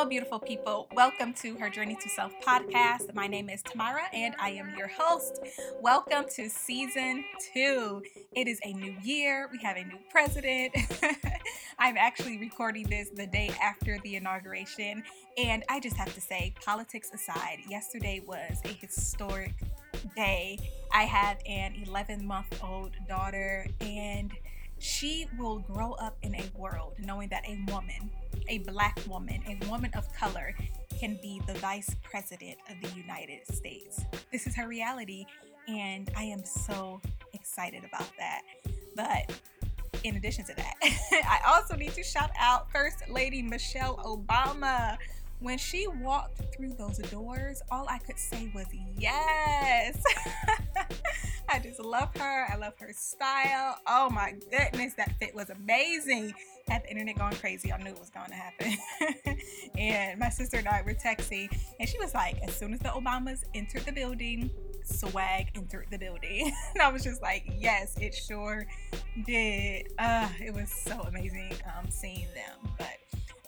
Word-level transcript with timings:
Hello, 0.00 0.08
beautiful 0.08 0.38
people. 0.38 0.88
Welcome 0.94 1.34
to 1.42 1.56
Her 1.56 1.68
Journey 1.68 1.94
to 1.94 2.08
Self 2.08 2.32
podcast. 2.40 3.12
My 3.12 3.26
name 3.26 3.50
is 3.50 3.62
Tamara 3.62 4.04
and 4.14 4.34
I 4.40 4.48
am 4.52 4.74
your 4.74 4.88
host. 4.88 5.40
Welcome 5.82 6.24
to 6.36 6.48
season 6.48 7.22
two. 7.52 8.02
It 8.32 8.48
is 8.48 8.58
a 8.64 8.72
new 8.72 8.96
year. 9.02 9.50
We 9.52 9.58
have 9.58 9.76
a 9.76 9.84
new 9.84 9.98
president. 10.08 10.74
I'm 11.78 11.98
actually 11.98 12.38
recording 12.38 12.88
this 12.88 13.10
the 13.10 13.26
day 13.26 13.50
after 13.62 13.98
the 14.02 14.16
inauguration. 14.16 15.02
And 15.36 15.64
I 15.68 15.80
just 15.80 15.96
have 15.96 16.14
to 16.14 16.20
say, 16.22 16.54
politics 16.64 17.10
aside, 17.12 17.58
yesterday 17.68 18.22
was 18.26 18.58
a 18.64 18.68
historic 18.68 19.52
day. 20.16 20.58
I 20.94 21.02
have 21.02 21.36
an 21.44 21.74
11 21.86 22.24
month 22.26 22.58
old 22.64 22.92
daughter 23.06 23.66
and 23.82 24.32
she 24.80 25.28
will 25.38 25.58
grow 25.58 25.92
up 25.92 26.16
in 26.22 26.34
a 26.34 26.44
world 26.56 26.94
knowing 26.98 27.28
that 27.28 27.44
a 27.46 27.58
woman, 27.70 28.10
a 28.48 28.58
black 28.58 28.98
woman, 29.06 29.40
a 29.46 29.68
woman 29.68 29.90
of 29.94 30.12
color, 30.14 30.54
can 30.98 31.18
be 31.22 31.40
the 31.46 31.54
vice 31.54 31.94
president 32.02 32.56
of 32.68 32.76
the 32.82 32.98
United 32.98 33.46
States. 33.54 34.04
This 34.32 34.46
is 34.46 34.56
her 34.56 34.66
reality, 34.66 35.26
and 35.68 36.10
I 36.16 36.24
am 36.24 36.44
so 36.44 37.00
excited 37.34 37.84
about 37.84 38.10
that. 38.18 38.42
But 38.96 39.38
in 40.02 40.16
addition 40.16 40.46
to 40.46 40.54
that, 40.54 40.74
I 40.82 41.40
also 41.46 41.76
need 41.76 41.92
to 41.92 42.02
shout 42.02 42.30
out 42.38 42.72
First 42.72 43.08
Lady 43.08 43.42
Michelle 43.42 43.98
Obama. 43.98 44.96
When 45.40 45.56
she 45.56 45.86
walked 45.86 46.54
through 46.54 46.74
those 46.74 46.98
doors, 46.98 47.62
all 47.70 47.86
I 47.88 47.98
could 47.98 48.18
say 48.18 48.50
was 48.54 48.66
yes. 48.98 50.02
I 51.48 51.58
just 51.58 51.80
love 51.80 52.14
her. 52.16 52.46
I 52.52 52.56
love 52.56 52.74
her 52.78 52.92
style. 52.92 53.78
Oh 53.86 54.10
my 54.10 54.34
goodness, 54.50 54.94
that 54.94 55.18
fit 55.18 55.34
was 55.34 55.48
amazing. 55.48 56.34
Had 56.68 56.84
the 56.84 56.90
internet 56.90 57.16
going 57.16 57.34
crazy, 57.36 57.72
I 57.72 57.78
knew 57.82 57.90
it 57.90 57.98
was 57.98 58.10
going 58.10 58.28
to 58.28 58.34
happen. 58.34 58.76
and 59.78 60.20
my 60.20 60.28
sister 60.28 60.58
and 60.58 60.68
I 60.68 60.82
were 60.82 60.94
texting, 60.94 61.50
and 61.80 61.88
she 61.88 61.98
was 61.98 62.14
like, 62.14 62.36
as 62.42 62.54
soon 62.54 62.74
as 62.74 62.80
the 62.80 62.90
Obamas 62.90 63.42
entered 63.54 63.86
the 63.86 63.92
building, 63.92 64.50
swag 64.84 65.48
entered 65.56 65.86
the 65.90 65.98
building. 65.98 66.52
and 66.74 66.82
I 66.82 66.92
was 66.92 67.02
just 67.02 67.22
like, 67.22 67.50
yes, 67.58 67.96
it 67.98 68.14
sure 68.14 68.66
did. 69.24 69.92
Uh, 69.98 70.28
it 70.38 70.54
was 70.54 70.70
so 70.70 71.00
amazing 71.00 71.52
um, 71.76 71.90
seeing 71.90 72.28
them. 72.34 72.72
But 72.78 72.98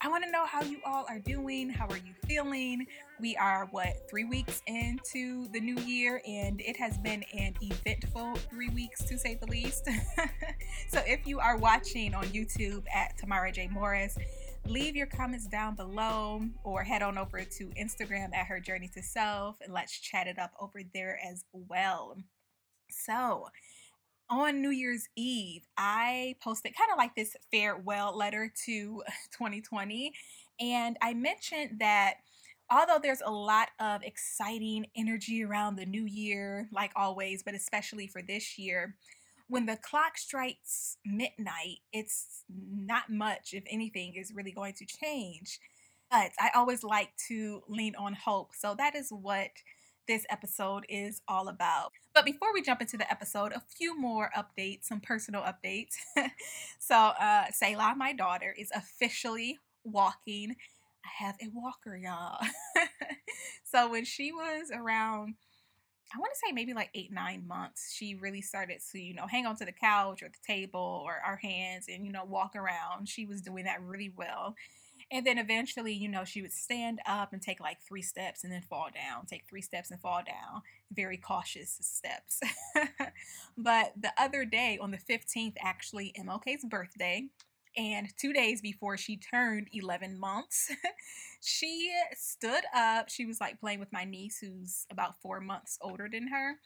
I 0.04 0.08
want 0.08 0.24
to 0.24 0.30
know 0.32 0.44
how 0.44 0.62
you 0.62 0.78
all 0.84 1.06
are 1.08 1.20
doing. 1.20 1.70
How 1.70 1.86
are 1.86 1.96
you 1.96 2.12
feeling? 2.26 2.88
We 3.20 3.36
are, 3.36 3.68
what, 3.70 4.10
three 4.10 4.24
weeks 4.24 4.60
into 4.66 5.46
the 5.52 5.60
new 5.60 5.76
year, 5.76 6.20
and 6.26 6.60
it 6.60 6.76
has 6.76 6.98
been 6.98 7.22
an 7.32 7.54
eventful 7.60 8.34
three 8.50 8.68
weeks 8.70 9.04
to 9.04 9.16
say 9.16 9.36
the 9.36 9.46
least. 9.46 9.88
so 10.88 11.00
if 11.06 11.24
you 11.24 11.38
are 11.38 11.56
watching 11.56 12.16
on 12.16 12.24
YouTube 12.24 12.82
at 12.92 13.16
Tamara 13.16 13.52
J. 13.52 13.68
Morris, 13.68 14.18
leave 14.66 14.96
your 14.96 15.06
comments 15.06 15.46
down 15.46 15.76
below 15.76 16.42
or 16.64 16.82
head 16.82 17.02
on 17.02 17.16
over 17.16 17.44
to 17.44 17.66
Instagram 17.80 18.34
at 18.34 18.46
Her 18.46 18.58
Journey 18.58 18.90
to 18.94 19.02
Self 19.02 19.58
and 19.60 19.72
let's 19.72 20.00
chat 20.00 20.26
it 20.26 20.36
up 20.36 20.50
over 20.60 20.80
there 20.92 21.20
as 21.24 21.44
well. 21.52 22.16
So, 22.90 23.46
on 24.32 24.62
New 24.62 24.70
Year's 24.70 25.08
Eve, 25.14 25.68
I 25.76 26.36
posted 26.42 26.74
kind 26.74 26.90
of 26.90 26.96
like 26.96 27.14
this 27.14 27.36
farewell 27.50 28.16
letter 28.16 28.50
to 28.64 29.02
2020. 29.32 30.12
And 30.58 30.96
I 31.02 31.12
mentioned 31.12 31.80
that 31.80 32.14
although 32.70 32.98
there's 33.00 33.20
a 33.24 33.30
lot 33.30 33.68
of 33.78 34.02
exciting 34.02 34.86
energy 34.96 35.44
around 35.44 35.76
the 35.76 35.84
new 35.84 36.06
year, 36.06 36.66
like 36.72 36.92
always, 36.96 37.42
but 37.42 37.54
especially 37.54 38.06
for 38.06 38.22
this 38.22 38.58
year, 38.58 38.96
when 39.48 39.66
the 39.66 39.76
clock 39.76 40.16
strikes 40.16 40.96
midnight, 41.04 41.80
it's 41.92 42.44
not 42.48 43.10
much, 43.10 43.52
if 43.52 43.64
anything, 43.70 44.14
is 44.14 44.32
really 44.34 44.52
going 44.52 44.72
to 44.74 44.86
change. 44.86 45.58
But 46.10 46.30
I 46.40 46.50
always 46.54 46.82
like 46.82 47.10
to 47.28 47.62
lean 47.68 47.94
on 47.96 48.14
hope. 48.14 48.52
So 48.54 48.74
that 48.78 48.94
is 48.94 49.10
what 49.10 49.50
this 50.06 50.24
episode 50.30 50.84
is 50.88 51.22
all 51.28 51.48
about. 51.48 51.92
But 52.14 52.24
before 52.24 52.52
we 52.52 52.62
jump 52.62 52.80
into 52.80 52.96
the 52.96 53.10
episode, 53.10 53.52
a 53.52 53.62
few 53.76 53.98
more 53.98 54.30
updates, 54.36 54.84
some 54.84 55.00
personal 55.00 55.42
updates. 55.42 55.94
so, 56.78 56.94
uh, 56.94 57.44
Selah, 57.52 57.94
my 57.96 58.12
daughter, 58.12 58.54
is 58.58 58.70
officially 58.74 59.58
walking. 59.84 60.56
I 61.04 61.24
have 61.24 61.36
a 61.42 61.48
walker, 61.52 61.96
y'all. 61.96 62.38
so, 63.64 63.90
when 63.90 64.04
she 64.04 64.32
was 64.32 64.70
around, 64.74 65.34
I 66.14 66.18
want 66.18 66.32
to 66.34 66.40
say 66.46 66.52
maybe 66.52 66.74
like 66.74 66.90
eight, 66.94 67.12
nine 67.12 67.46
months, 67.46 67.94
she 67.94 68.14
really 68.14 68.42
started 68.42 68.80
to, 68.92 69.00
you 69.00 69.14
know, 69.14 69.26
hang 69.26 69.46
onto 69.46 69.64
the 69.64 69.72
couch 69.72 70.22
or 70.22 70.28
the 70.28 70.52
table 70.52 71.02
or 71.06 71.14
our 71.24 71.36
hands 71.36 71.86
and, 71.88 72.04
you 72.04 72.12
know, 72.12 72.24
walk 72.24 72.54
around. 72.54 73.08
She 73.08 73.24
was 73.24 73.40
doing 73.40 73.64
that 73.64 73.82
really 73.82 74.12
well. 74.14 74.54
And 75.10 75.26
then 75.26 75.38
eventually, 75.38 75.92
you 75.92 76.08
know, 76.08 76.24
she 76.24 76.42
would 76.42 76.52
stand 76.52 77.00
up 77.06 77.32
and 77.32 77.42
take 77.42 77.60
like 77.60 77.78
three 77.80 78.02
steps 78.02 78.44
and 78.44 78.52
then 78.52 78.62
fall 78.62 78.88
down, 78.94 79.26
take 79.26 79.44
three 79.48 79.62
steps 79.62 79.90
and 79.90 80.00
fall 80.00 80.22
down. 80.24 80.62
Very 80.92 81.16
cautious 81.16 81.78
steps. 81.80 82.40
but 83.58 83.92
the 84.00 84.12
other 84.18 84.44
day, 84.44 84.78
on 84.80 84.90
the 84.90 84.98
15th, 84.98 85.54
actually, 85.60 86.14
MLK's 86.18 86.64
birthday, 86.64 87.28
and 87.76 88.08
two 88.18 88.34
days 88.34 88.60
before 88.60 88.98
she 88.98 89.16
turned 89.16 89.68
11 89.72 90.18
months, 90.18 90.70
she 91.40 91.90
stood 92.14 92.64
up. 92.74 93.08
She 93.08 93.24
was 93.24 93.40
like 93.40 93.60
playing 93.60 93.80
with 93.80 93.92
my 93.92 94.04
niece, 94.04 94.38
who's 94.38 94.86
about 94.90 95.20
four 95.22 95.40
months 95.40 95.78
older 95.80 96.08
than 96.10 96.28
her 96.28 96.56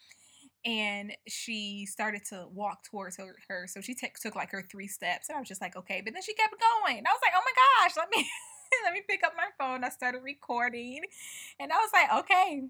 and 0.66 1.12
she 1.28 1.86
started 1.86 2.24
to 2.24 2.46
walk 2.52 2.82
towards 2.82 3.16
her, 3.16 3.36
her. 3.48 3.66
so 3.68 3.80
she 3.80 3.94
t- 3.94 4.08
took 4.20 4.34
like 4.34 4.50
her 4.50 4.62
three 4.62 4.88
steps 4.88 5.28
and 5.28 5.36
i 5.36 5.38
was 5.38 5.48
just 5.48 5.60
like 5.60 5.76
okay 5.76 6.02
but 6.04 6.12
then 6.12 6.22
she 6.22 6.34
kept 6.34 6.52
going 6.52 6.98
i 6.98 7.12
was 7.12 7.20
like 7.22 7.32
oh 7.34 7.42
my 7.44 7.84
gosh 7.86 7.96
let 7.96 8.10
me 8.10 8.28
let 8.84 8.92
me 8.92 9.02
pick 9.08 9.22
up 9.24 9.32
my 9.36 9.48
phone 9.58 9.84
i 9.84 9.88
started 9.88 10.22
recording 10.22 11.00
and 11.60 11.72
i 11.72 11.76
was 11.76 11.90
like 11.92 12.12
okay 12.12 12.64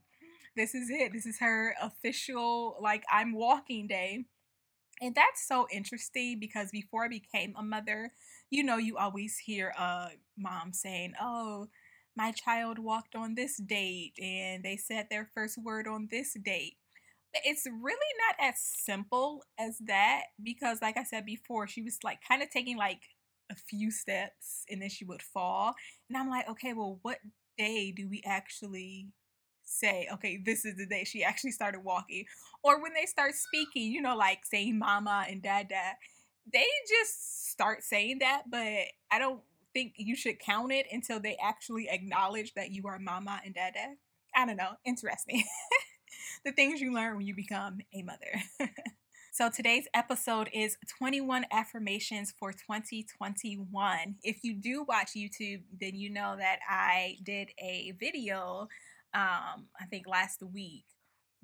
this 0.55 0.75
is 0.75 0.89
it 0.91 1.13
this 1.13 1.27
is 1.27 1.41
her 1.41 1.75
official 1.83 2.77
like 2.81 3.03
i'm 3.11 3.33
walking 3.33 3.87
day 3.89 4.25
and 5.01 5.15
that's 5.15 5.47
so 5.47 5.67
interesting 5.73 6.39
because 6.39 6.71
before 6.71 7.05
i 7.05 7.09
became 7.09 7.55
a 7.59 7.63
mother 7.63 8.13
you 8.51 8.63
know 8.63 8.77
you 8.77 8.97
always 8.99 9.39
hear 9.39 9.73
a 9.79 10.09
mom 10.37 10.73
saying 10.73 11.15
oh 11.21 11.67
my 12.15 12.31
child 12.33 12.79
walked 12.79 13.15
on 13.15 13.35
this 13.35 13.59
date 13.59 14.13
and 14.23 14.63
they 14.63 14.77
said 14.77 15.07
their 15.11 15.29
first 15.35 15.59
word 15.63 15.87
on 15.87 16.09
this 16.11 16.35
date 16.43 16.77
it's 17.45 17.67
really 17.67 17.97
not 18.29 18.49
as 18.49 18.55
simple 18.59 19.45
as 19.59 19.79
that 19.87 20.25
because 20.43 20.81
like 20.83 20.97
I 20.97 21.05
said 21.05 21.25
before, 21.27 21.67
she 21.67 21.83
was 21.83 21.99
like 22.05 22.19
kind 22.27 22.43
of 22.43 22.51
taking 22.51 22.77
like 22.77 23.01
a 23.51 23.55
few 23.55 23.91
steps 23.91 24.65
and 24.71 24.83
then 24.83 24.89
she 24.89 25.05
would 25.05 25.23
fall. 25.23 25.75
And 26.09 26.17
I'm 26.17 26.29
like, 26.31 26.49
okay, 26.51 26.73
well, 26.73 26.99
what 27.03 27.19
day 27.59 27.93
do 27.93 28.09
we 28.09 28.23
actually 28.27 29.09
say, 29.65 30.09
okay, 30.13 30.41
this 30.45 30.65
is 30.65 30.77
the 30.77 30.87
day 30.87 31.05
she 31.05 31.25
actually 31.25 31.53
started 31.53 31.81
walking? 31.81 32.25
Or 32.63 32.83
when 32.83 32.95
they 32.95 33.07
start 33.07 33.35
speaking, 33.35 33.91
you 33.93 34.03
know, 34.03 34.17
like 34.17 34.41
saying 34.45 34.79
mama 34.79 35.27
and 35.29 35.43
dada, 35.43 35.95
they 36.53 36.67
just 36.89 37.51
start 37.51 37.83
saying 37.83 38.19
that, 38.21 38.45
but 38.51 38.63
I 39.11 39.19
don't 39.19 39.41
think 39.75 39.95
you 39.97 40.17
should 40.17 40.39
count 40.39 40.73
it 40.73 40.87
until 40.93 41.21
they 41.21 41.37
actually 41.43 41.89
acknowledge 41.89 42.55
that 42.55 42.71
you 42.71 42.87
are 42.87 42.99
mama 42.99 43.41
and 43.45 43.55
dada. 43.55 43.95
I 44.35 44.47
don't 44.47 44.57
know, 44.57 44.73
interesting. 44.85 45.45
the 46.45 46.53
things 46.53 46.81
you 46.81 46.93
learn 46.93 47.17
when 47.17 47.27
you 47.27 47.35
become 47.35 47.79
a 47.95 48.03
mother. 48.03 48.41
so 49.33 49.51
today's 49.51 49.87
episode 49.95 50.49
is 50.53 50.77
21 50.99 51.47
affirmations 51.51 52.33
for 52.39 52.53
2021. 52.53 54.17
If 54.23 54.39
you 54.43 54.55
do 54.55 54.85
watch 54.89 55.13
YouTube, 55.17 55.63
then 55.81 55.95
you 55.95 56.11
know 56.11 56.37
that 56.39 56.59
I 56.69 57.17
did 57.23 57.51
a 57.59 57.93
video, 57.99 58.69
um, 59.15 59.67
I 59.81 59.87
think 59.91 60.07
last 60.07 60.43
week, 60.43 60.85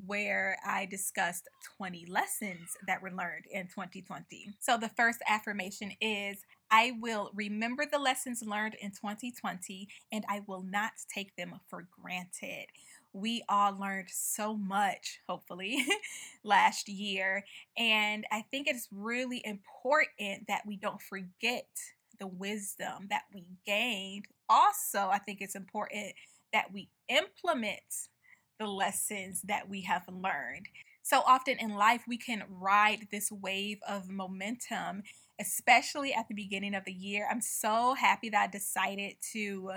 where 0.04 0.56
I 0.66 0.86
discussed 0.86 1.48
20 1.76 2.06
lessons 2.06 2.76
that 2.86 3.02
were 3.02 3.10
learned 3.10 3.44
in 3.50 3.64
2020. 3.64 4.54
So 4.58 4.76
the 4.76 4.88
first 4.88 5.20
affirmation 5.28 5.92
is 6.00 6.38
I 6.70 6.94
will 7.00 7.30
remember 7.34 7.84
the 7.90 7.98
lessons 7.98 8.42
learned 8.44 8.76
in 8.80 8.90
2020 8.90 9.88
and 10.10 10.24
I 10.28 10.40
will 10.46 10.62
not 10.62 10.92
take 11.14 11.36
them 11.36 11.60
for 11.68 11.86
granted 12.02 12.66
we 13.12 13.44
all 13.48 13.78
learned 13.78 14.08
so 14.10 14.56
much, 14.56 15.20
hopefully, 15.28 15.84
last 16.44 16.88
year. 16.88 17.44
And 17.76 18.24
I 18.32 18.44
think 18.50 18.66
it's 18.66 18.88
really 18.90 19.42
important 19.44 20.46
that 20.48 20.62
we 20.66 20.76
don't 20.76 21.02
forget 21.02 21.66
the 22.18 22.26
wisdom 22.26 23.08
that 23.10 23.22
we 23.34 23.46
gained. 23.66 24.26
Also, 24.48 25.08
I 25.10 25.18
think 25.18 25.40
it's 25.40 25.56
important 25.56 26.14
that 26.52 26.72
we 26.72 26.88
implement 27.08 28.08
the 28.58 28.66
lessons 28.66 29.42
that 29.42 29.68
we 29.68 29.82
have 29.82 30.04
learned. 30.08 30.68
So 31.02 31.22
often 31.26 31.58
in 31.58 31.74
life, 31.74 32.04
we 32.06 32.16
can 32.16 32.44
ride 32.48 33.08
this 33.10 33.32
wave 33.32 33.78
of 33.88 34.08
momentum, 34.08 35.02
especially 35.40 36.14
at 36.14 36.28
the 36.28 36.34
beginning 36.34 36.74
of 36.74 36.84
the 36.84 36.92
year. 36.92 37.26
I'm 37.30 37.40
so 37.40 37.94
happy 37.94 38.30
that 38.30 38.48
I 38.48 38.50
decided 38.50 39.16
to 39.32 39.72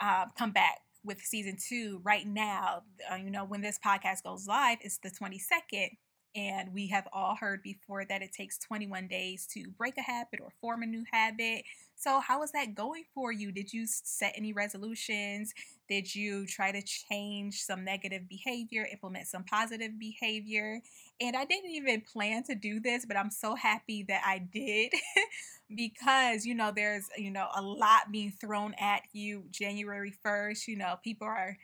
uh, 0.00 0.26
come 0.36 0.52
back 0.52 0.80
with 1.04 1.20
season 1.20 1.56
two 1.56 2.00
right 2.04 2.26
now. 2.26 2.82
Uh, 3.10 3.16
you 3.16 3.30
know, 3.30 3.44
when 3.44 3.60
this 3.60 3.78
podcast 3.84 4.22
goes 4.24 4.46
live, 4.46 4.78
it's 4.80 4.98
the 4.98 5.10
22nd. 5.10 5.90
And 6.36 6.72
we 6.74 6.88
have 6.88 7.06
all 7.12 7.36
heard 7.36 7.62
before 7.62 8.04
that 8.06 8.20
it 8.22 8.32
takes 8.32 8.58
21 8.58 9.06
days 9.06 9.46
to 9.54 9.70
break 9.78 9.96
a 9.98 10.02
habit 10.02 10.40
or 10.40 10.50
form 10.60 10.82
a 10.82 10.86
new 10.86 11.04
habit. 11.12 11.64
So, 11.96 12.18
how 12.20 12.42
is 12.42 12.50
that 12.52 12.74
going 12.74 13.04
for 13.14 13.30
you? 13.30 13.52
Did 13.52 13.72
you 13.72 13.86
set 13.86 14.32
any 14.36 14.52
resolutions? 14.52 15.54
Did 15.88 16.12
you 16.12 16.46
try 16.46 16.72
to 16.72 16.82
change 16.82 17.62
some 17.62 17.84
negative 17.84 18.28
behavior, 18.28 18.86
implement 18.90 19.28
some 19.28 19.44
positive 19.44 19.98
behavior? 19.98 20.80
And 21.20 21.36
I 21.36 21.44
didn't 21.44 21.70
even 21.70 22.00
plan 22.00 22.42
to 22.44 22.54
do 22.56 22.80
this, 22.80 23.06
but 23.06 23.16
I'm 23.16 23.30
so 23.30 23.54
happy 23.54 24.02
that 24.08 24.22
I 24.26 24.38
did 24.38 24.92
because, 25.74 26.44
you 26.44 26.54
know, 26.54 26.72
there's, 26.74 27.08
you 27.16 27.30
know, 27.30 27.48
a 27.54 27.62
lot 27.62 28.10
being 28.10 28.32
thrown 28.40 28.74
at 28.78 29.02
you 29.12 29.44
January 29.50 30.12
1st. 30.22 30.66
You 30.68 30.76
know, 30.78 30.96
people 31.02 31.26
are 31.26 31.56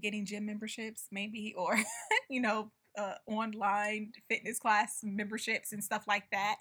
getting 0.00 0.24
gym 0.24 0.46
memberships, 0.46 1.06
maybe, 1.10 1.54
or, 1.56 1.78
you 2.30 2.40
know, 2.40 2.70
uh, 2.98 3.14
online 3.26 4.12
fitness 4.28 4.58
class 4.58 5.00
memberships 5.02 5.72
and 5.72 5.82
stuff 5.82 6.04
like 6.06 6.24
that. 6.32 6.56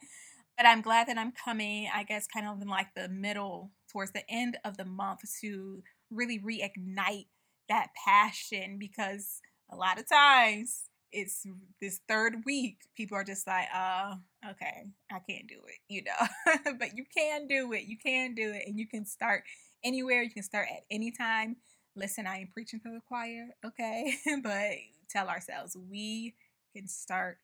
But 0.57 0.65
I'm 0.65 0.81
glad 0.81 1.07
that 1.07 1.17
I'm 1.17 1.31
coming, 1.31 1.89
I 1.93 2.03
guess, 2.03 2.27
kind 2.27 2.47
of 2.47 2.61
in 2.61 2.67
like 2.67 2.93
the 2.95 3.09
middle 3.09 3.71
towards 3.91 4.11
the 4.11 4.29
end 4.29 4.57
of 4.63 4.77
the 4.77 4.85
month 4.85 5.21
to 5.41 5.83
really 6.09 6.39
reignite 6.39 7.27
that 7.69 7.87
passion 8.05 8.77
because 8.77 9.39
a 9.71 9.75
lot 9.75 9.97
of 9.99 10.07
times 10.07 10.83
it's 11.11 11.45
this 11.81 11.99
third 12.07 12.35
week 12.45 12.77
people 12.95 13.17
are 13.17 13.23
just 13.23 13.45
like 13.47 13.67
uh 13.75 14.13
okay 14.49 14.85
i 15.11 15.19
can't 15.29 15.47
do 15.47 15.59
it 15.67 15.79
you 15.89 16.03
know? 16.03 16.53
But 16.79 16.97
you 16.97 17.05
can 17.15 17.47
do 17.47 17.73
it 17.73 17.83
you 17.83 17.97
can 17.97 18.33
do 18.33 18.51
it 18.51 18.63
and 18.67 18.77
you 18.79 18.87
can 18.87 19.05
start 19.05 19.43
anywhere 19.83 20.21
you 20.21 20.31
can 20.31 20.43
start 20.43 20.67
at 20.71 20.83
any 20.89 21.11
time. 21.11 21.57
Listen 21.95 22.27
i 22.27 22.37
am 22.37 22.47
preaching 22.53 22.79
to 22.81 22.89
the 22.89 23.01
choir 23.07 23.49
okay? 23.65 24.13
But 24.43 24.75
tell 25.11 25.27
ourselves 25.27 25.75
we 25.89 26.33
can 26.75 26.87
start 26.87 27.39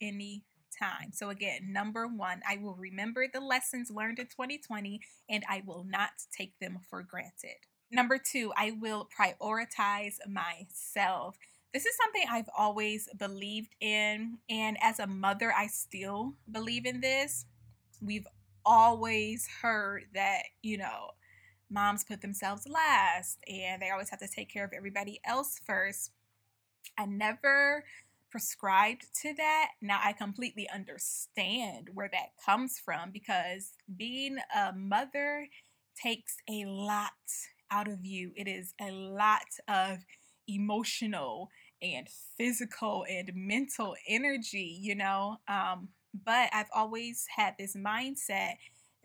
any 0.00 0.44
time 0.78 1.10
so 1.12 1.30
again 1.30 1.72
number 1.72 2.06
one 2.06 2.40
i 2.48 2.56
will 2.56 2.76
remember 2.76 3.26
the 3.32 3.40
lessons 3.40 3.90
learned 3.90 4.18
in 4.18 4.26
2020 4.26 5.00
and 5.28 5.44
i 5.48 5.62
will 5.66 5.84
not 5.84 6.10
take 6.36 6.58
them 6.60 6.78
for 6.88 7.02
granted 7.02 7.56
number 7.90 8.18
two 8.18 8.52
i 8.56 8.70
will 8.70 9.08
prioritize 9.18 10.14
myself 10.28 11.36
this 11.72 11.86
is 11.86 11.96
something 11.96 12.24
I've 12.28 12.50
always 12.56 13.08
believed 13.16 13.76
in. 13.80 14.38
And 14.48 14.76
as 14.80 14.98
a 14.98 15.06
mother, 15.06 15.52
I 15.56 15.68
still 15.68 16.34
believe 16.50 16.84
in 16.84 17.00
this. 17.00 17.46
We've 18.00 18.26
always 18.64 19.48
heard 19.62 20.04
that, 20.14 20.42
you 20.62 20.78
know, 20.78 21.10
moms 21.70 22.02
put 22.02 22.22
themselves 22.22 22.66
last 22.66 23.38
and 23.46 23.80
they 23.80 23.90
always 23.90 24.10
have 24.10 24.18
to 24.18 24.28
take 24.28 24.52
care 24.52 24.64
of 24.64 24.72
everybody 24.76 25.20
else 25.24 25.60
first. 25.64 26.10
I 26.98 27.06
never 27.06 27.84
prescribed 28.30 29.06
to 29.22 29.34
that. 29.34 29.70
Now 29.80 30.00
I 30.02 30.12
completely 30.12 30.68
understand 30.72 31.88
where 31.94 32.08
that 32.12 32.32
comes 32.44 32.78
from 32.78 33.10
because 33.10 33.72
being 33.96 34.38
a 34.56 34.72
mother 34.72 35.48
takes 36.00 36.36
a 36.48 36.64
lot 36.64 37.10
out 37.70 37.88
of 37.88 38.04
you. 38.04 38.32
It 38.36 38.48
is 38.48 38.74
a 38.80 38.90
lot 38.90 39.46
of 39.68 39.98
emotional 40.48 41.50
and 41.82 42.08
physical 42.36 43.04
and 43.08 43.30
mental 43.34 43.96
energy, 44.08 44.78
you 44.80 44.94
know. 44.94 45.38
Um, 45.48 45.88
but 46.24 46.50
I've 46.52 46.70
always 46.74 47.26
had 47.36 47.54
this 47.58 47.76
mindset 47.76 48.54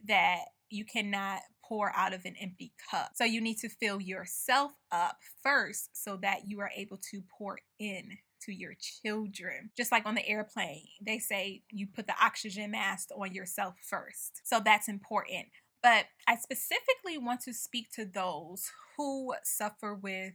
that 0.07 0.45
you 0.69 0.85
cannot 0.85 1.41
pour 1.67 1.91
out 1.95 2.13
of 2.13 2.25
an 2.25 2.35
empty 2.39 2.73
cup. 2.89 3.11
So 3.15 3.23
you 3.23 3.41
need 3.41 3.57
to 3.59 3.69
fill 3.69 3.99
yourself 3.99 4.73
up 4.91 5.17
first 5.43 5.89
so 5.93 6.17
that 6.21 6.47
you 6.47 6.59
are 6.59 6.71
able 6.75 6.97
to 7.11 7.23
pour 7.37 7.59
in 7.79 8.17
to 8.43 8.51
your 8.53 8.73
children. 8.79 9.71
Just 9.75 9.91
like 9.91 10.05
on 10.05 10.15
the 10.15 10.27
airplane, 10.27 10.85
they 11.01 11.19
say 11.19 11.63
you 11.71 11.87
put 11.87 12.07
the 12.07 12.13
oxygen 12.21 12.71
mask 12.71 13.09
on 13.15 13.33
yourself 13.33 13.75
first. 13.81 14.41
So 14.43 14.61
that's 14.63 14.87
important. 14.87 15.47
But 15.81 16.05
I 16.27 16.35
specifically 16.35 17.17
want 17.17 17.41
to 17.41 17.53
speak 17.53 17.91
to 17.93 18.05
those 18.05 18.71
who 18.97 19.33
suffer 19.43 19.93
with 19.93 20.33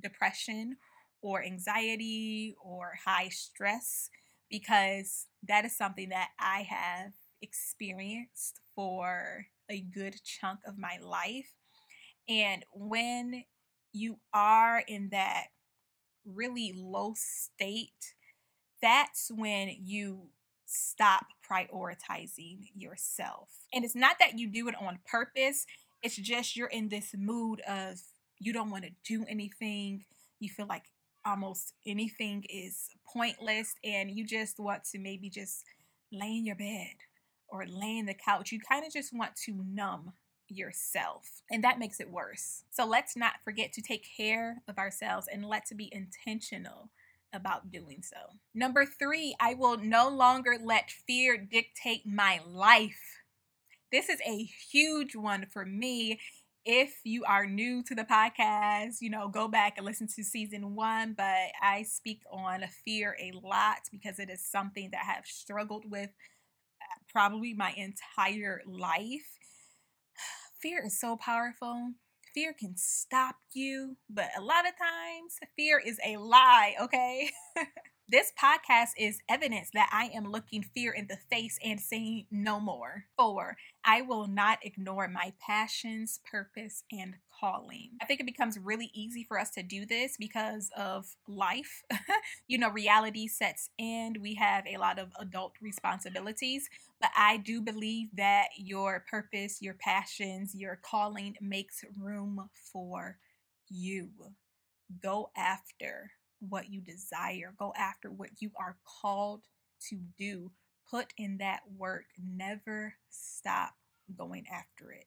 depression 0.00 0.76
or 1.22 1.42
anxiety 1.42 2.54
or 2.62 2.94
high 3.04 3.28
stress 3.28 4.10
because 4.50 5.26
that 5.46 5.64
is 5.64 5.76
something 5.76 6.08
that 6.08 6.30
I 6.38 6.62
have 6.62 7.12
experienced 7.42 8.60
for 8.74 9.46
a 9.70 9.80
good 9.80 10.16
chunk 10.24 10.60
of 10.66 10.78
my 10.78 10.98
life. 11.02 11.52
And 12.28 12.64
when 12.72 13.44
you 13.92 14.18
are 14.32 14.82
in 14.86 15.08
that 15.10 15.46
really 16.24 16.72
low 16.76 17.14
state, 17.16 18.14
that's 18.82 19.30
when 19.34 19.70
you 19.80 20.28
stop 20.66 21.26
prioritizing 21.50 22.68
yourself. 22.76 23.48
And 23.72 23.84
it's 23.84 23.96
not 23.96 24.16
that 24.20 24.38
you 24.38 24.48
do 24.48 24.68
it 24.68 24.74
on 24.80 24.98
purpose, 25.10 25.66
it's 26.02 26.16
just 26.16 26.56
you're 26.56 26.68
in 26.68 26.88
this 26.90 27.14
mood 27.16 27.60
of 27.68 28.00
you 28.38 28.52
don't 28.52 28.70
want 28.70 28.84
to 28.84 28.90
do 29.04 29.24
anything. 29.28 30.04
You 30.38 30.48
feel 30.48 30.66
like 30.66 30.84
almost 31.26 31.74
anything 31.86 32.44
is 32.48 32.88
pointless 33.12 33.74
and 33.82 34.10
you 34.10 34.24
just 34.24 34.60
want 34.60 34.84
to 34.84 34.98
maybe 34.98 35.28
just 35.28 35.64
lay 36.12 36.36
in 36.36 36.46
your 36.46 36.54
bed 36.54 36.94
or 37.48 37.66
lay 37.66 37.98
in 37.98 38.06
the 38.06 38.14
couch. 38.14 38.52
You 38.52 38.60
kind 38.60 38.86
of 38.86 38.92
just 38.92 39.14
want 39.14 39.36
to 39.44 39.64
numb 39.66 40.12
yourself, 40.48 41.42
and 41.50 41.62
that 41.64 41.78
makes 41.78 42.00
it 42.00 42.10
worse. 42.10 42.64
So 42.70 42.86
let's 42.86 43.16
not 43.16 43.42
forget 43.44 43.72
to 43.74 43.82
take 43.82 44.06
care 44.16 44.62
of 44.68 44.78
ourselves 44.78 45.28
and 45.30 45.44
let's 45.44 45.72
be 45.72 45.90
intentional 45.92 46.90
about 47.32 47.70
doing 47.70 48.02
so. 48.02 48.16
Number 48.54 48.86
three, 48.86 49.34
I 49.40 49.54
will 49.54 49.76
no 49.76 50.08
longer 50.08 50.56
let 50.62 50.90
fear 50.90 51.36
dictate 51.36 52.06
my 52.06 52.40
life. 52.46 53.20
This 53.92 54.08
is 54.08 54.20
a 54.26 54.44
huge 54.44 55.14
one 55.14 55.46
for 55.50 55.64
me 55.64 56.20
if 56.64 57.00
you 57.04 57.24
are 57.24 57.46
new 57.46 57.82
to 57.84 57.94
the 57.94 58.04
podcast, 58.04 58.96
you 59.00 59.08
know, 59.08 59.28
go 59.28 59.48
back 59.48 59.78
and 59.78 59.86
listen 59.86 60.06
to 60.06 60.22
season 60.22 60.74
one. 60.74 61.14
But 61.16 61.52
I 61.62 61.82
speak 61.84 62.20
on 62.30 62.62
fear 62.84 63.16
a 63.18 63.32
lot 63.42 63.88
because 63.90 64.18
it 64.18 64.28
is 64.28 64.44
something 64.44 64.90
that 64.92 65.00
I 65.02 65.12
have 65.14 65.26
struggled 65.26 65.90
with 65.90 66.10
probably 67.12 67.54
my 67.54 67.72
entire 67.76 68.62
life. 68.66 69.38
Fear 70.62 70.84
is 70.86 70.98
so 71.00 71.16
powerful. 71.16 71.92
Fear 72.34 72.54
can 72.58 72.74
stop 72.76 73.36
you, 73.52 73.96
but 74.10 74.28
a 74.36 74.42
lot 74.42 74.66
of 74.66 74.72
times, 74.76 75.38
fear 75.56 75.80
is 75.84 75.98
a 76.04 76.18
lie, 76.18 76.74
okay? 76.80 77.30
This 78.10 78.32
podcast 78.42 78.92
is 78.96 79.18
evidence 79.28 79.68
that 79.74 79.90
I 79.92 80.06
am 80.16 80.32
looking 80.32 80.62
fear 80.62 80.92
in 80.92 81.08
the 81.08 81.18
face 81.30 81.58
and 81.62 81.78
saying 81.78 82.24
no 82.30 82.58
more. 82.58 83.04
Four, 83.18 83.58
I 83.84 84.00
will 84.00 84.26
not 84.26 84.60
ignore 84.62 85.08
my 85.08 85.34
passions, 85.46 86.18
purpose, 86.24 86.84
and 86.90 87.16
calling. 87.38 87.90
I 88.00 88.04
think 88.04 88.20
it 88.20 88.26
becomes 88.26 88.58
really 88.58 88.90
easy 88.94 89.24
for 89.24 89.38
us 89.38 89.50
to 89.50 89.62
do 89.62 89.86
this 89.86 90.16
because 90.18 90.70
of 90.76 91.06
life. 91.26 91.82
you 92.48 92.58
know, 92.58 92.70
reality 92.70 93.28
sets 93.28 93.70
in, 93.78 94.16
we 94.20 94.34
have 94.34 94.64
a 94.66 94.78
lot 94.78 94.98
of 94.98 95.12
adult 95.18 95.52
responsibilities, 95.60 96.68
but 97.00 97.10
I 97.16 97.36
do 97.36 97.60
believe 97.60 98.08
that 98.16 98.48
your 98.56 99.04
purpose, 99.10 99.62
your 99.62 99.74
passions, 99.74 100.54
your 100.54 100.78
calling 100.82 101.36
makes 101.40 101.84
room 101.96 102.48
for 102.72 103.18
you. 103.68 104.10
Go 105.02 105.30
after 105.36 106.12
what 106.40 106.70
you 106.70 106.80
desire, 106.80 107.52
go 107.58 107.72
after 107.76 108.10
what 108.10 108.30
you 108.40 108.50
are 108.58 108.76
called 109.02 109.42
to 109.88 109.98
do. 110.18 110.50
Put 110.90 111.12
in 111.18 111.38
that 111.38 111.60
work. 111.76 112.06
Never 112.18 112.94
stop 113.10 113.74
going 114.16 114.46
after 114.50 114.90
it. 114.90 115.06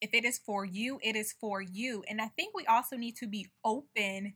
If 0.00 0.14
it 0.14 0.24
is 0.24 0.38
for 0.38 0.64
you, 0.64 0.98
it 1.02 1.16
is 1.16 1.32
for 1.32 1.60
you. 1.60 2.02
And 2.08 2.20
I 2.20 2.28
think 2.28 2.54
we 2.54 2.66
also 2.66 2.96
need 2.96 3.16
to 3.16 3.26
be 3.26 3.48
open 3.64 4.34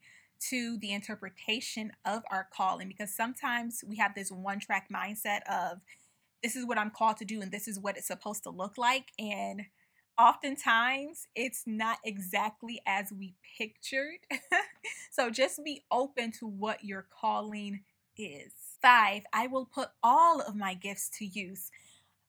to 0.50 0.76
the 0.78 0.92
interpretation 0.92 1.92
of 2.04 2.22
our 2.30 2.48
calling 2.54 2.88
because 2.88 3.14
sometimes 3.14 3.82
we 3.86 3.96
have 3.96 4.14
this 4.14 4.30
one 4.30 4.60
track 4.60 4.88
mindset 4.94 5.40
of 5.50 5.80
this 6.42 6.56
is 6.56 6.66
what 6.66 6.76
I'm 6.76 6.90
called 6.90 7.16
to 7.18 7.24
do 7.24 7.40
and 7.40 7.50
this 7.50 7.66
is 7.66 7.78
what 7.78 7.96
it's 7.96 8.08
supposed 8.08 8.42
to 8.42 8.50
look 8.50 8.76
like. 8.76 9.10
And 9.18 9.62
oftentimes 10.18 11.26
it's 11.34 11.62
not 11.66 11.98
exactly 12.04 12.80
as 12.86 13.10
we 13.10 13.34
pictured. 13.56 14.18
so 15.10 15.30
just 15.30 15.64
be 15.64 15.84
open 15.90 16.32
to 16.32 16.46
what 16.46 16.84
your 16.84 17.06
calling 17.10 17.80
is. 18.18 18.52
Five, 18.82 19.22
I 19.32 19.46
will 19.46 19.64
put 19.64 19.88
all 20.02 20.40
of 20.40 20.54
my 20.54 20.74
gifts 20.74 21.08
to 21.18 21.24
use. 21.24 21.70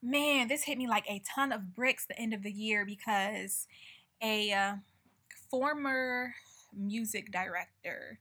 Man, 0.01 0.47
this 0.47 0.63
hit 0.63 0.77
me 0.77 0.87
like 0.87 1.09
a 1.09 1.21
ton 1.35 1.51
of 1.51 1.73
bricks 1.73 2.05
the 2.05 2.19
end 2.19 2.33
of 2.33 2.43
the 2.43 2.51
year 2.51 2.85
because 2.85 3.67
a 4.21 4.51
uh, 4.51 4.73
former 5.49 6.33
music 6.75 7.31
director 7.31 8.19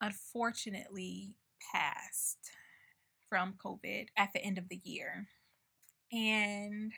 unfortunately 0.00 1.34
passed 1.72 2.38
from 3.28 3.54
COVID 3.62 4.06
at 4.16 4.32
the 4.32 4.42
end 4.42 4.58
of 4.58 4.68
the 4.68 4.80
year. 4.84 5.26
And 6.12 6.92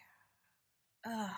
ugh, 1.05 1.31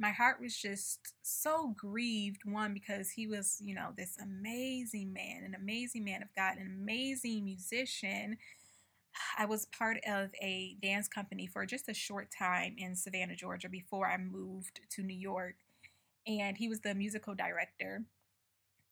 my 0.00 0.10
heart 0.10 0.40
was 0.40 0.56
just 0.56 1.14
so 1.22 1.74
grieved 1.76 2.40
one 2.44 2.72
because 2.72 3.10
he 3.10 3.26
was 3.26 3.58
you 3.62 3.74
know 3.74 3.90
this 3.96 4.16
amazing 4.22 5.12
man 5.12 5.42
an 5.44 5.54
amazing 5.54 6.02
man 6.04 6.22
of 6.22 6.28
god 6.34 6.56
an 6.56 6.74
amazing 6.80 7.44
musician 7.44 8.38
I 9.38 9.44
was 9.46 9.66
part 9.66 9.98
of 10.06 10.30
a 10.42 10.76
dance 10.82 11.08
company 11.08 11.46
for 11.46 11.66
just 11.66 11.88
a 11.88 11.94
short 11.94 12.28
time 12.36 12.74
in 12.78 12.94
Savannah, 12.96 13.36
Georgia 13.36 13.68
before 13.68 14.08
I 14.08 14.16
moved 14.16 14.80
to 14.90 15.02
New 15.02 15.16
York. 15.16 15.56
And 16.26 16.56
he 16.56 16.68
was 16.68 16.80
the 16.80 16.94
musical 16.94 17.34
director. 17.34 18.04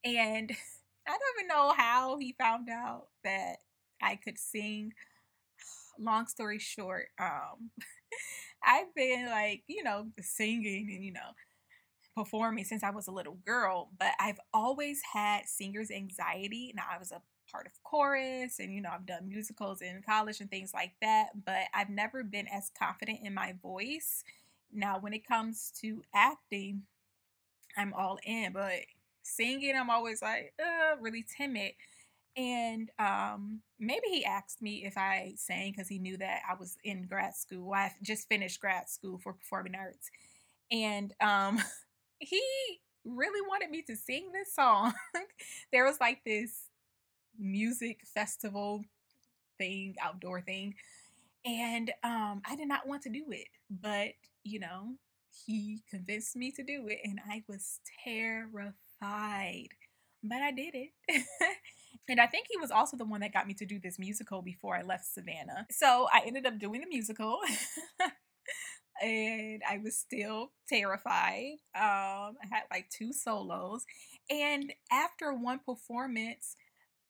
And 0.05 0.51
I 1.09 1.11
don't 1.11 1.21
even 1.39 1.49
know 1.49 1.75
how 1.77 2.19
he 2.19 2.35
found 2.39 2.69
out 2.69 3.09
that 3.25 3.57
I 4.03 4.17
could 4.17 4.39
sing. 4.39 4.93
Long 5.99 6.27
story 6.27 6.59
short, 6.59 7.09
um, 7.21 7.71
I've 8.65 8.95
been 8.95 9.27
like, 9.27 9.63
you 9.67 9.83
know, 9.83 10.09
singing 10.21 10.91
and, 10.95 11.05
you 11.05 11.13
know, 11.13 11.33
performing 12.17 12.65
since 12.65 12.83
I 12.83 12.91
was 12.91 13.07
a 13.07 13.13
little 13.13 13.39
girl, 13.47 13.91
but 13.99 14.13
I've 14.21 14.41
always 14.53 15.01
had 15.13 15.47
singer's 15.47 15.91
anxiety. 15.91 16.73
Now, 16.77 16.85
I 16.93 16.99
was 16.99 17.13
a 17.13 17.23
part 17.51 17.67
of 17.67 17.73
chorus 17.83 18.59
and, 18.59 18.73
you 18.73 18.81
know, 18.81 18.91
I've 18.93 19.07
done 19.07 19.29
musicals 19.29 19.83
in 19.83 20.03
college 20.03 20.41
and 20.41 20.51
things 20.51 20.73
like 20.75 20.93
that, 21.03 21.29
but 21.45 21.63
I've 21.75 21.91
never 21.91 22.23
been 22.23 22.47
as 22.49 22.71
confident 22.79 23.21
in 23.23 23.35
my 23.35 23.55
voice. 23.63 24.25
Now, 24.73 24.99
when 24.99 25.13
it 25.13 25.27
comes 25.27 25.73
to 25.81 26.03
acting, 26.15 26.83
I'm 27.77 27.95
all 27.95 28.19
in, 28.25 28.53
but 28.53 28.73
singing, 29.23 29.75
I'm 29.77 29.91
always 29.91 30.23
like, 30.23 30.53
uh, 30.59 30.97
really 31.01 31.25
timid. 31.37 31.73
And 32.37 32.91
um, 32.99 33.61
maybe 33.81 34.09
he 34.11 34.25
asked 34.25 34.63
me 34.63 34.85
if 34.85 34.97
I 34.97 35.35
sang 35.37 35.73
because 35.73 35.89
he 35.89 35.99
knew 35.99 36.17
that 36.19 36.43
I 36.49 36.55
was 36.55 36.77
in 36.85 37.03
grad 37.07 37.35
school. 37.35 37.73
I 37.75 37.93
just 38.03 38.29
finished 38.29 38.61
grad 38.61 38.89
school 38.89 39.19
for 39.19 39.33
performing 39.33 39.75
arts. 39.75 40.11
And 40.71 41.13
um, 41.21 41.61
he 42.21 42.43
really 43.05 43.47
wanted 43.49 43.71
me 43.71 43.83
to 43.83 43.97
sing 43.97 44.31
this 44.33 44.55
song. 44.55 44.93
there 45.73 45.85
was 45.85 45.99
like 46.01 46.23
this 46.25 46.68
music 47.39 48.01
festival 48.05 48.85
thing, 49.59 49.95
outdoor 50.03 50.41
thing. 50.41 50.75
And 51.45 51.93
um, 52.03 52.43
I 52.49 52.57
did 52.57 52.69
not 52.69 52.87
want 52.87 53.03
to 53.03 53.11
do 53.11 53.25
it. 53.31 53.49
But, 53.71 54.11
you 54.45 54.61
know, 54.61 54.95
he 55.47 55.83
convinced 55.89 56.37
me 56.37 56.51
to 56.53 56.63
do 56.63 56.89
it. 56.89 56.99
And 57.05 57.21
I 57.29 57.43
was 57.49 57.81
terrified. 58.05 59.69
But 60.23 60.43
I 60.43 60.51
did 60.51 60.75
it. 60.75 60.91
And 62.09 62.21
I 62.21 62.27
think 62.27 62.47
he 62.51 62.57
was 62.57 62.71
also 62.71 62.97
the 62.97 63.05
one 63.05 63.21
that 63.21 63.35
got 63.35 63.47
me 63.47 63.55
to 63.55 63.67
do 63.67 63.79
this 63.79 63.99
musical 63.99 64.41
before 64.41 64.75
I 64.75 64.83
left 64.83 65.05
Savannah. 65.05 65.67
So 65.71 66.09
I 66.13 66.23
ended 66.27 66.47
up 66.47 66.59
doing 66.59 66.81
the 66.81 66.87
musical. 66.87 67.39
and 69.03 69.63
I 69.69 69.79
was 69.79 69.97
still 69.99 70.53
terrified. 70.69 71.57
Um, 71.75 72.37
I 72.43 72.47
had 72.51 72.63
like 72.71 72.89
two 72.89 73.13
solos. 73.13 73.85
And 74.31 74.73
after 74.91 75.35
one 75.35 75.61
performance, 75.61 76.57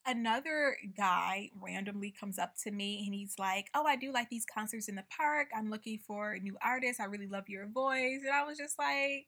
another 0.07 0.77
guy 0.97 1.51
randomly 1.61 2.11
comes 2.11 2.39
up 2.39 2.55
to 2.65 2.71
me 2.71 3.05
and 3.05 3.15
he's 3.15 3.35
like, 3.39 3.67
Oh, 3.75 3.85
I 3.85 3.97
do 3.97 4.13
like 4.13 4.31
these 4.31 4.47
concerts 4.53 4.89
in 4.89 4.95
the 4.95 5.05
park. 5.17 5.49
I'm 5.57 5.71
looking 5.71 5.99
for 6.07 6.39
new 6.39 6.57
artists. 6.65 7.01
I 7.01 7.05
really 7.05 7.27
love 7.27 7.49
your 7.49 7.67
voice. 7.67 8.21
And 8.25 8.35
I 8.35 8.45
was 8.45 8.59
just 8.59 8.79
like, 8.79 9.27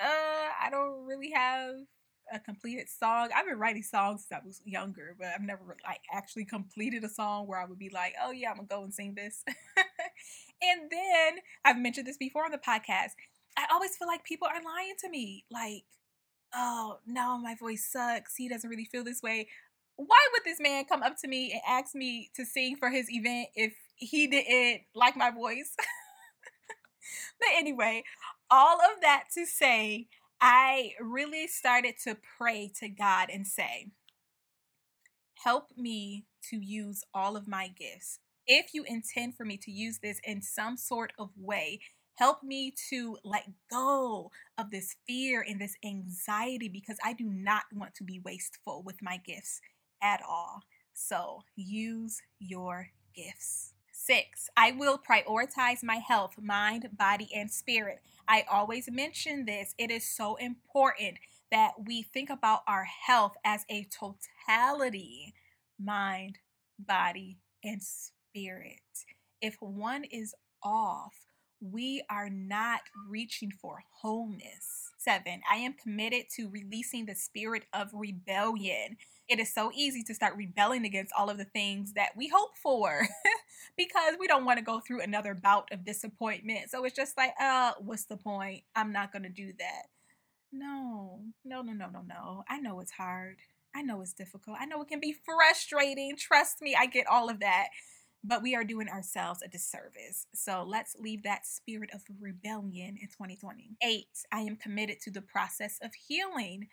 uh, 0.00 0.48
I 0.62 0.68
don't 0.70 1.06
really 1.06 1.30
have 1.30 1.74
a 2.32 2.38
completed 2.38 2.88
song. 2.88 3.28
I've 3.34 3.46
been 3.46 3.58
writing 3.58 3.82
songs 3.82 4.26
since 4.28 4.40
I 4.40 4.44
was 4.44 4.60
younger, 4.64 5.14
but 5.18 5.28
I've 5.28 5.42
never 5.42 5.76
like 5.86 6.00
actually 6.12 6.44
completed 6.44 7.04
a 7.04 7.08
song 7.08 7.46
where 7.46 7.60
I 7.60 7.64
would 7.64 7.78
be 7.78 7.90
like, 7.90 8.14
"Oh 8.22 8.32
yeah, 8.32 8.50
I'm 8.50 8.56
gonna 8.56 8.68
go 8.68 8.82
and 8.82 8.92
sing 8.92 9.14
this." 9.14 9.44
and 10.62 10.90
then 10.90 11.38
I've 11.64 11.78
mentioned 11.78 12.06
this 12.06 12.16
before 12.16 12.44
on 12.44 12.50
the 12.50 12.58
podcast. 12.58 13.12
I 13.56 13.66
always 13.72 13.96
feel 13.96 14.08
like 14.08 14.24
people 14.24 14.48
are 14.48 14.62
lying 14.62 14.94
to 15.00 15.08
me, 15.08 15.44
like, 15.50 15.84
"Oh 16.56 16.98
no, 17.06 17.38
my 17.38 17.54
voice 17.54 17.86
sucks. 17.90 18.36
He 18.36 18.48
doesn't 18.48 18.70
really 18.70 18.86
feel 18.86 19.04
this 19.04 19.22
way." 19.22 19.48
Why 19.96 20.28
would 20.32 20.42
this 20.44 20.60
man 20.60 20.84
come 20.84 21.02
up 21.02 21.16
to 21.22 21.28
me 21.28 21.52
and 21.52 21.62
ask 21.66 21.94
me 21.94 22.30
to 22.36 22.44
sing 22.44 22.76
for 22.76 22.90
his 22.90 23.10
event 23.10 23.48
if 23.54 23.72
he 23.96 24.26
didn't 24.26 24.82
like 24.94 25.16
my 25.16 25.30
voice? 25.30 25.74
but 27.40 27.48
anyway, 27.54 28.04
all 28.50 28.76
of 28.76 29.00
that 29.00 29.24
to 29.34 29.46
say 29.46 30.08
I 30.40 30.92
really 31.00 31.46
started 31.46 31.94
to 32.04 32.16
pray 32.38 32.70
to 32.78 32.88
God 32.88 33.30
and 33.32 33.46
say, 33.46 33.90
Help 35.44 35.68
me 35.76 36.24
to 36.50 36.56
use 36.56 37.04
all 37.14 37.36
of 37.36 37.48
my 37.48 37.68
gifts. 37.68 38.18
If 38.46 38.74
you 38.74 38.84
intend 38.84 39.36
for 39.36 39.44
me 39.44 39.56
to 39.58 39.70
use 39.70 39.98
this 40.02 40.20
in 40.24 40.42
some 40.42 40.76
sort 40.76 41.12
of 41.18 41.30
way, 41.36 41.80
help 42.16 42.42
me 42.42 42.72
to 42.90 43.16
let 43.24 43.44
go 43.70 44.30
of 44.58 44.70
this 44.70 44.96
fear 45.06 45.44
and 45.46 45.60
this 45.60 45.76
anxiety 45.84 46.68
because 46.68 46.98
I 47.04 47.12
do 47.12 47.24
not 47.24 47.64
want 47.72 47.94
to 47.96 48.04
be 48.04 48.20
wasteful 48.24 48.82
with 48.82 49.02
my 49.02 49.18
gifts 49.18 49.60
at 50.02 50.20
all. 50.28 50.62
So 50.94 51.42
use 51.54 52.20
your 52.38 52.88
gifts. 53.14 53.72
Six, 53.92 54.48
I 54.56 54.72
will 54.72 54.98
prioritize 54.98 55.82
my 55.82 55.96
health, 55.96 56.34
mind, 56.40 56.88
body, 56.96 57.28
and 57.34 57.50
spirit. 57.50 58.00
I 58.28 58.44
always 58.50 58.90
mention 58.90 59.46
this. 59.46 59.74
It 59.78 59.90
is 59.90 60.08
so 60.08 60.36
important 60.36 61.18
that 61.50 61.72
we 61.86 62.02
think 62.02 62.30
about 62.30 62.60
our 62.68 62.84
health 62.84 63.34
as 63.44 63.64
a 63.70 63.86
totality 63.90 65.34
mind, 65.78 66.38
body, 66.78 67.38
and 67.64 67.82
spirit. 67.82 68.80
If 69.40 69.56
one 69.60 70.04
is 70.04 70.34
off, 70.62 71.25
we 71.60 72.02
are 72.10 72.28
not 72.30 72.80
reaching 73.08 73.50
for 73.50 73.84
wholeness. 74.00 74.90
Seven, 74.98 75.40
I 75.50 75.56
am 75.56 75.74
committed 75.74 76.26
to 76.36 76.48
releasing 76.48 77.06
the 77.06 77.14
spirit 77.14 77.64
of 77.72 77.90
rebellion 77.92 78.96
it 79.28 79.40
is 79.40 79.52
so 79.52 79.72
easy 79.74 80.02
to 80.04 80.14
start 80.14 80.36
rebelling 80.36 80.84
against 80.84 81.12
all 81.16 81.30
of 81.30 81.38
the 81.38 81.44
things 81.44 81.94
that 81.94 82.10
we 82.16 82.28
hope 82.28 82.56
for 82.62 83.08
because 83.76 84.14
we 84.20 84.28
don't 84.28 84.44
want 84.44 84.58
to 84.58 84.64
go 84.64 84.80
through 84.80 85.02
another 85.02 85.34
bout 85.34 85.68
of 85.72 85.84
disappointment. 85.84 86.70
So 86.70 86.84
it's 86.84 86.94
just 86.94 87.16
like, 87.16 87.32
uh, 87.40 87.72
what's 87.80 88.04
the 88.04 88.16
point? 88.16 88.62
I'm 88.76 88.92
not 88.92 89.12
going 89.12 89.24
to 89.24 89.28
do 89.28 89.52
that. 89.58 89.86
No, 90.52 91.20
no, 91.44 91.62
no, 91.62 91.72
no, 91.72 91.88
no, 91.88 92.02
no. 92.06 92.44
I 92.48 92.58
know 92.58 92.78
it's 92.80 92.92
hard. 92.92 93.38
I 93.74 93.82
know 93.82 94.00
it's 94.00 94.12
difficult. 94.12 94.58
I 94.60 94.64
know 94.64 94.80
it 94.82 94.88
can 94.88 95.00
be 95.00 95.14
frustrating. 95.24 96.16
Trust 96.16 96.62
me, 96.62 96.76
I 96.78 96.86
get 96.86 97.06
all 97.08 97.28
of 97.28 97.40
that. 97.40 97.68
But 98.26 98.42
we 98.42 98.54
are 98.54 98.64
doing 98.64 98.88
ourselves 98.88 99.40
a 99.42 99.48
disservice. 99.48 100.26
So 100.34 100.64
let's 100.66 100.96
leave 100.98 101.22
that 101.22 101.46
spirit 101.46 101.90
of 101.94 102.02
rebellion 102.20 102.96
in 103.00 103.08
2020. 103.08 103.76
Eight, 103.82 104.24
I 104.32 104.40
am 104.40 104.56
committed 104.56 105.00
to 105.02 105.10
the 105.10 105.22
process 105.22 105.78
of 105.82 105.92
healing. 105.94 106.68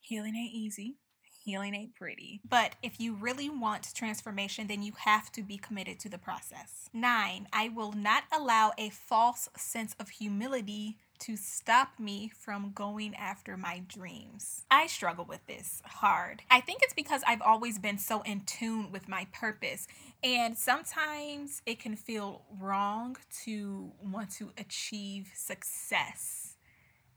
Healing 0.00 0.36
ain't 0.36 0.54
easy 0.54 0.98
healing 1.46 1.74
ain't 1.74 1.94
pretty. 1.94 2.40
But 2.46 2.74
if 2.82 3.00
you 3.00 3.14
really 3.14 3.48
want 3.48 3.94
transformation, 3.94 4.66
then 4.66 4.82
you 4.82 4.92
have 4.98 5.30
to 5.32 5.42
be 5.42 5.56
committed 5.56 6.00
to 6.00 6.08
the 6.08 6.18
process. 6.18 6.90
Nine, 6.92 7.46
I 7.52 7.68
will 7.68 7.92
not 7.92 8.24
allow 8.36 8.72
a 8.76 8.90
false 8.90 9.48
sense 9.56 9.94
of 10.00 10.08
humility 10.08 10.98
to 11.20 11.36
stop 11.36 11.98
me 11.98 12.30
from 12.34 12.72
going 12.74 13.14
after 13.14 13.56
my 13.56 13.82
dreams. 13.86 14.64
I 14.70 14.86
struggle 14.86 15.24
with 15.24 15.46
this 15.46 15.82
hard. 15.84 16.42
I 16.50 16.60
think 16.60 16.80
it's 16.82 16.94
because 16.94 17.22
I've 17.26 17.42
always 17.42 17.78
been 17.78 17.98
so 17.98 18.22
in 18.22 18.40
tune 18.40 18.92
with 18.92 19.08
my 19.08 19.26
purpose. 19.32 19.86
And 20.22 20.56
sometimes 20.56 21.62
it 21.66 21.78
can 21.80 21.96
feel 21.96 22.42
wrong 22.60 23.16
to 23.44 23.92
want 24.02 24.30
to 24.32 24.52
achieve 24.58 25.30
success 25.34 26.56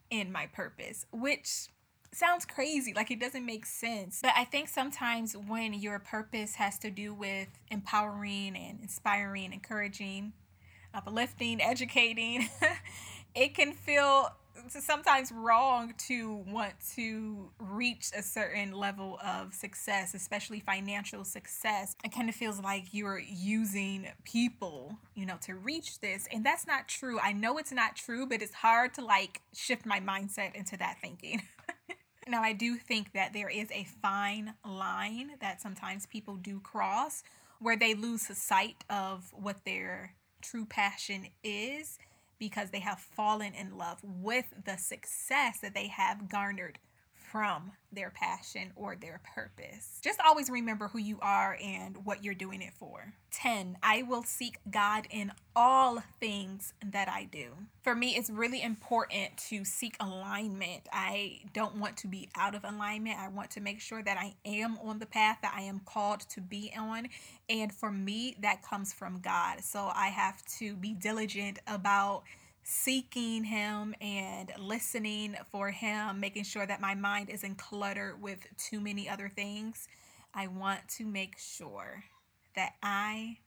in 0.10 0.32
my 0.32 0.48
purpose, 0.48 1.06
which 1.12 1.70
sounds 2.12 2.46
crazy 2.46 2.94
like 2.94 3.12
it 3.12 3.20
doesn't 3.20 3.46
make 3.46 3.66
sense 3.66 4.20
but 4.24 4.32
i 4.36 4.44
think 4.44 4.68
sometimes 4.68 5.38
when 5.38 5.74
your 5.74 6.00
purpose 6.00 6.56
has 6.56 6.80
to 6.80 6.90
do 6.90 7.14
with 7.14 7.48
empowering 7.70 8.56
and 8.56 8.80
inspiring 8.82 9.54
encouraging 9.54 10.34
uplifting 10.94 11.62
educating 11.62 12.50
it 13.36 13.56
can 13.56 13.74
feel 13.74 14.30
sometimes 14.68 15.32
wrong 15.32 15.94
to 15.98 16.44
want 16.48 16.74
to 16.96 17.50
reach 17.60 18.12
a 18.18 18.22
certain 18.22 18.72
level 18.74 19.18
of 19.24 19.54
success, 19.54 20.14
especially 20.14 20.60
financial 20.60 21.24
success. 21.24 21.96
It 22.04 22.12
kind 22.12 22.30
of 22.30 22.36
feels 22.36 22.60
like 22.60 22.88
you're 22.92 23.20
using 23.20 24.08
people, 24.26 24.98
you 25.16 25.26
know, 25.26 25.38
to 25.42 25.56
reach 25.56 26.00
this. 26.02 26.28
And 26.32 26.46
that's 26.46 26.68
not 26.68 26.88
true. 26.88 27.20
I 27.20 27.32
know 27.32 27.58
it's 27.58 27.72
not 27.72 27.96
true, 27.96 28.26
but 28.26 28.42
it's 28.42 28.54
hard 28.54 28.94
to 28.96 29.06
like 29.06 29.42
shift 29.54 29.86
my 29.86 30.00
mindset 30.00 30.56
into 30.56 30.78
that 30.78 30.98
thinking. 31.02 31.42
Now, 32.30 32.44
I 32.44 32.54
do 32.54 32.76
think 32.76 33.14
that 33.14 33.34
there 33.34 33.50
is 33.50 33.72
a 33.72 33.86
fine 34.04 34.54
line 34.64 35.32
that 35.42 35.62
sometimes 35.62 36.06
people 36.06 36.36
do 36.36 36.60
cross 36.60 37.24
where 37.58 37.76
they 37.76 37.96
lose 37.96 38.22
sight 38.38 38.84
of 38.88 39.34
what 39.34 39.66
their 39.66 40.14
true 40.40 40.66
passion 40.66 41.28
is 41.44 41.98
because 42.40 42.72
they 42.72 42.80
have 42.80 43.00
fallen 43.00 43.54
in 43.54 43.78
love 43.78 44.00
with 44.04 44.46
the 44.66 44.78
success 44.78 45.60
that 45.60 45.74
they 45.74 45.88
have 45.88 46.30
garnered 46.30 46.80
from 47.32 47.72
their 47.92 48.12
passion 48.12 48.72
or 48.76 48.96
their 48.96 49.22
purpose. 49.36 50.00
Just 50.02 50.20
always 50.26 50.50
remember 50.50 50.88
who 50.88 51.00
you 51.00 51.20
are 51.22 51.58
and 51.64 52.06
what 52.06 52.24
you're 52.24 52.34
doing 52.34 52.62
it 52.62 52.74
for. 52.78 53.14
10. 53.32 53.78
I 53.82 54.04
will 54.04 54.24
seek 54.24 54.58
God 54.70 55.08
in 55.10 55.32
all 55.56 56.02
things 56.20 56.74
that 56.86 57.10
I 57.10 57.26
do. 57.26 57.48
For 57.84 57.96
me, 57.96 58.16
it's 58.16 58.30
really 58.30 58.62
important 58.62 59.38
to 59.50 59.64
seek 59.66 59.96
alignment. 60.00 60.88
I 60.92 61.42
don't 61.54 61.78
want 61.78 61.98
to 61.98 62.08
be 62.08 62.30
out 62.36 62.56
of 62.56 62.64
alignment. 62.64 63.20
I 63.20 63.28
want 63.30 63.52
to 63.52 63.62
make 63.62 63.80
sure 63.80 64.04
that 64.04 64.18
I 64.18 64.36
am 64.46 64.78
on 64.84 65.00
the 65.00 65.06
path 65.06 65.40
that 65.42 65.54
I 65.56 65.62
am 65.62 65.82
called 65.86 66.22
to 66.32 66.42
be 66.42 66.72
on. 66.78 67.08
And 67.50 67.74
for 67.74 67.92
me, 67.92 68.36
that 68.42 68.62
comes 68.64 68.94
from 68.94 69.20
God. 69.20 69.62
So 69.64 69.92
I 69.94 70.08
have 70.08 70.44
to 70.58 70.76
be 70.76 70.94
diligent 70.94 71.60
about 71.68 72.24
seeking 72.70 73.44
Him 73.44 73.96
and 74.00 74.52
listening 74.60 75.36
for 75.52 75.72
Him, 75.72 76.20
making 76.20 76.44
sure 76.44 76.68
that 76.68 76.80
my 76.80 76.94
mind 76.94 77.32
isn't 77.32 77.58
cluttered 77.58 78.22
with 78.22 78.46
too 78.58 78.80
many 78.80 79.10
other 79.10 79.28
things. 79.28 79.88
I 80.36 80.46
want 80.46 80.88
to 80.98 81.06
make 81.06 81.40
sure 81.40 82.04
that 82.56 82.74
I 82.84 83.40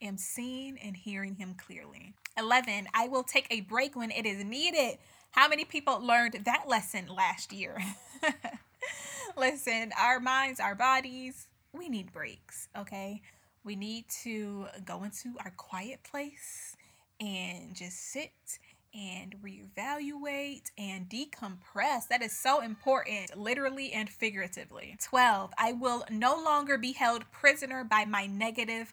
am 0.00 0.16
seeing 0.16 0.78
and 0.82 0.96
hearing 0.96 1.34
Him 1.34 1.54
clearly. 1.58 2.14
11. 2.38 2.88
I 2.94 3.06
will 3.08 3.22
take 3.22 3.46
a 3.50 3.60
break 3.60 3.94
when 3.94 4.10
it 4.10 4.24
is 4.24 4.42
needed. 4.42 4.96
How 5.32 5.46
many 5.46 5.66
people 5.66 6.00
learned 6.00 6.40
that 6.46 6.64
lesson 6.66 7.08
last 7.14 7.52
year? 7.52 7.76
Listen, 9.36 9.92
our 10.00 10.20
minds, 10.20 10.58
our 10.58 10.74
bodies, 10.74 11.48
we 11.74 11.90
need 11.90 12.14
breaks, 12.14 12.68
okay? 12.78 13.20
We 13.62 13.76
need 13.76 14.06
to 14.22 14.68
go 14.86 15.04
into 15.04 15.34
our 15.44 15.52
quiet 15.54 16.02
place 16.02 16.73
and 17.20 17.74
just 17.74 18.12
sit 18.12 18.58
and 18.94 19.34
reevaluate 19.42 20.70
and 20.78 21.08
decompress. 21.08 22.06
That 22.08 22.22
is 22.22 22.38
so 22.38 22.60
important, 22.60 23.36
literally 23.36 23.92
and 23.92 24.08
figuratively. 24.08 24.96
12. 25.02 25.52
I 25.58 25.72
will 25.72 26.04
no 26.10 26.40
longer 26.40 26.78
be 26.78 26.92
held 26.92 27.30
prisoner 27.32 27.82
by 27.82 28.04
my 28.04 28.26
negative 28.26 28.92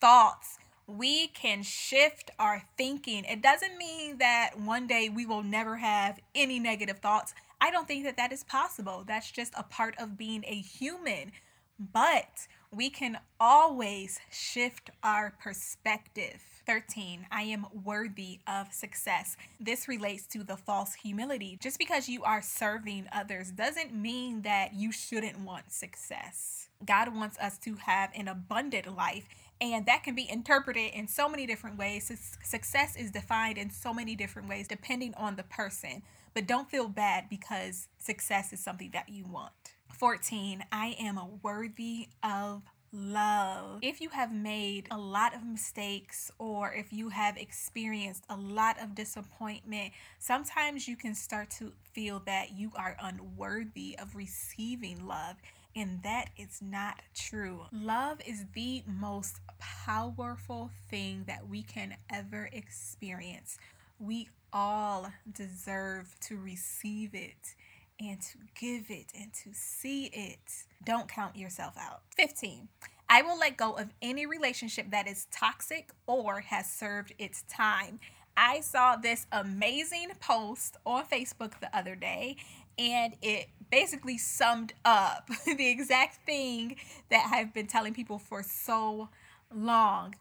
thoughts. 0.00 0.58
We 0.86 1.28
can 1.28 1.62
shift 1.62 2.30
our 2.38 2.62
thinking. 2.76 3.24
It 3.24 3.42
doesn't 3.42 3.76
mean 3.76 4.18
that 4.18 4.58
one 4.58 4.86
day 4.86 5.08
we 5.08 5.26
will 5.26 5.42
never 5.42 5.76
have 5.76 6.18
any 6.34 6.58
negative 6.58 6.98
thoughts. 6.98 7.34
I 7.60 7.70
don't 7.70 7.86
think 7.86 8.04
that 8.04 8.16
that 8.16 8.32
is 8.32 8.44
possible. 8.44 9.04
That's 9.06 9.30
just 9.30 9.52
a 9.56 9.62
part 9.62 9.94
of 9.98 10.18
being 10.18 10.44
a 10.46 10.56
human. 10.56 11.32
But 11.78 12.48
we 12.72 12.90
can 12.90 13.18
always 13.38 14.18
shift 14.30 14.90
our 15.02 15.34
perspective. 15.40 16.51
13. 16.66 17.26
I 17.30 17.42
am 17.42 17.66
worthy 17.84 18.40
of 18.46 18.72
success. 18.72 19.36
This 19.60 19.88
relates 19.88 20.26
to 20.28 20.44
the 20.44 20.56
false 20.56 20.94
humility. 20.94 21.58
Just 21.60 21.78
because 21.78 22.08
you 22.08 22.22
are 22.22 22.42
serving 22.42 23.08
others 23.12 23.50
doesn't 23.50 23.94
mean 23.94 24.42
that 24.42 24.74
you 24.74 24.92
shouldn't 24.92 25.40
want 25.40 25.72
success. 25.72 26.68
God 26.84 27.14
wants 27.14 27.38
us 27.38 27.58
to 27.58 27.74
have 27.76 28.10
an 28.14 28.28
abundant 28.28 28.96
life, 28.96 29.28
and 29.60 29.86
that 29.86 30.02
can 30.02 30.14
be 30.14 30.28
interpreted 30.28 30.92
in 30.94 31.06
so 31.06 31.28
many 31.28 31.46
different 31.46 31.78
ways. 31.78 32.10
Success 32.42 32.96
is 32.96 33.12
defined 33.12 33.58
in 33.58 33.70
so 33.70 33.94
many 33.94 34.16
different 34.16 34.48
ways 34.48 34.66
depending 34.66 35.14
on 35.14 35.36
the 35.36 35.44
person. 35.44 36.02
But 36.34 36.46
don't 36.46 36.70
feel 36.70 36.88
bad 36.88 37.28
because 37.28 37.88
success 37.98 38.52
is 38.52 38.60
something 38.60 38.90
that 38.92 39.08
you 39.08 39.24
want. 39.26 39.52
14. 39.92 40.64
I 40.72 40.96
am 40.98 41.20
worthy 41.42 42.08
of 42.24 42.62
love. 42.92 43.78
If 43.82 44.00
you 44.00 44.10
have 44.10 44.32
made 44.32 44.86
a 44.90 44.98
lot 44.98 45.34
of 45.34 45.44
mistakes 45.44 46.30
or 46.38 46.72
if 46.72 46.92
you 46.92 47.08
have 47.08 47.36
experienced 47.36 48.24
a 48.28 48.36
lot 48.36 48.80
of 48.80 48.94
disappointment, 48.94 49.92
sometimes 50.18 50.86
you 50.86 50.96
can 50.96 51.14
start 51.14 51.50
to 51.58 51.72
feel 51.92 52.22
that 52.26 52.52
you 52.52 52.70
are 52.76 52.96
unworthy 53.02 53.98
of 53.98 54.14
receiving 54.14 55.06
love. 55.06 55.36
And 55.74 56.02
that 56.02 56.28
is 56.36 56.60
not 56.60 57.00
true. 57.14 57.62
Love 57.72 58.20
is 58.26 58.44
the 58.52 58.82
most 58.86 59.40
powerful 59.58 60.70
thing 60.90 61.24
that 61.26 61.48
we 61.48 61.62
can 61.62 61.96
ever 62.10 62.50
experience. 62.52 63.56
We 63.98 64.28
all 64.52 65.10
deserve 65.32 66.14
to 66.20 66.36
receive 66.36 67.14
it 67.14 67.54
and 68.02 68.20
to 68.20 68.38
give 68.58 68.90
it 68.90 69.06
and 69.18 69.32
to 69.32 69.50
see 69.52 70.06
it. 70.06 70.64
Don't 70.84 71.08
count 71.08 71.36
yourself 71.36 71.74
out. 71.78 72.02
15. 72.16 72.68
I 73.08 73.22
will 73.22 73.38
let 73.38 73.56
go 73.56 73.72
of 73.72 73.90
any 74.00 74.26
relationship 74.26 74.90
that 74.90 75.06
is 75.06 75.26
toxic 75.30 75.90
or 76.06 76.40
has 76.40 76.70
served 76.70 77.12
its 77.18 77.42
time. 77.42 78.00
I 78.36 78.60
saw 78.60 78.96
this 78.96 79.26
amazing 79.30 80.12
post 80.20 80.76
on 80.86 81.04
Facebook 81.04 81.60
the 81.60 81.74
other 81.76 81.94
day, 81.94 82.36
and 82.78 83.14
it 83.20 83.48
basically 83.70 84.16
summed 84.16 84.72
up 84.84 85.28
the 85.44 85.68
exact 85.68 86.24
thing 86.24 86.76
that 87.10 87.30
I've 87.32 87.52
been 87.52 87.66
telling 87.66 87.92
people 87.92 88.18
for 88.18 88.42
so 88.42 89.10
long. 89.54 90.14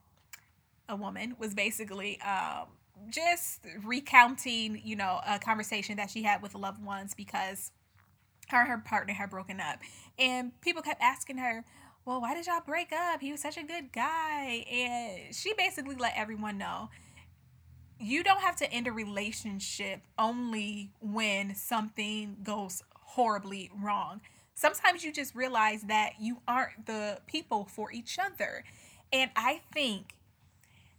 A 0.89 0.95
woman 0.97 1.35
was 1.39 1.53
basically 1.53 2.19
um, 2.21 2.67
just 3.09 3.61
recounting, 3.83 4.81
you 4.83 4.95
know, 4.95 5.19
a 5.27 5.39
conversation 5.39 5.97
that 5.97 6.09
she 6.09 6.23
had 6.23 6.41
with 6.41 6.55
loved 6.55 6.83
ones 6.83 7.13
because 7.13 7.71
her 8.49 8.59
and 8.61 8.69
her 8.69 8.77
partner 8.77 9.13
had 9.13 9.29
broken 9.29 9.59
up. 9.59 9.79
And 10.17 10.59
people 10.61 10.81
kept 10.81 11.01
asking 11.01 11.37
her, 11.37 11.63
Well, 12.05 12.21
why 12.21 12.33
did 12.33 12.47
y'all 12.47 12.61
break 12.65 12.91
up? 12.91 13.21
He 13.21 13.31
was 13.31 13.41
such 13.41 13.57
a 13.57 13.63
good 13.63 13.91
guy. 13.91 14.65
And 14.69 15.33
she 15.33 15.53
basically 15.53 15.95
let 15.95 16.13
everyone 16.15 16.57
know 16.57 16.89
you 18.01 18.23
don't 18.23 18.41
have 18.41 18.55
to 18.55 18.71
end 18.73 18.87
a 18.87 18.91
relationship 18.91 20.01
only 20.17 20.91
when 20.99 21.53
something 21.53 22.37
goes 22.41 22.81
horribly 22.95 23.69
wrong. 23.79 24.21
Sometimes 24.55 25.03
you 25.03 25.13
just 25.13 25.35
realize 25.35 25.83
that 25.83 26.13
you 26.19 26.37
aren't 26.47 26.87
the 26.87 27.19
people 27.27 27.65
for 27.65 27.91
each 27.91 28.17
other. 28.19 28.63
And 29.13 29.29
I 29.35 29.61
think 29.71 30.15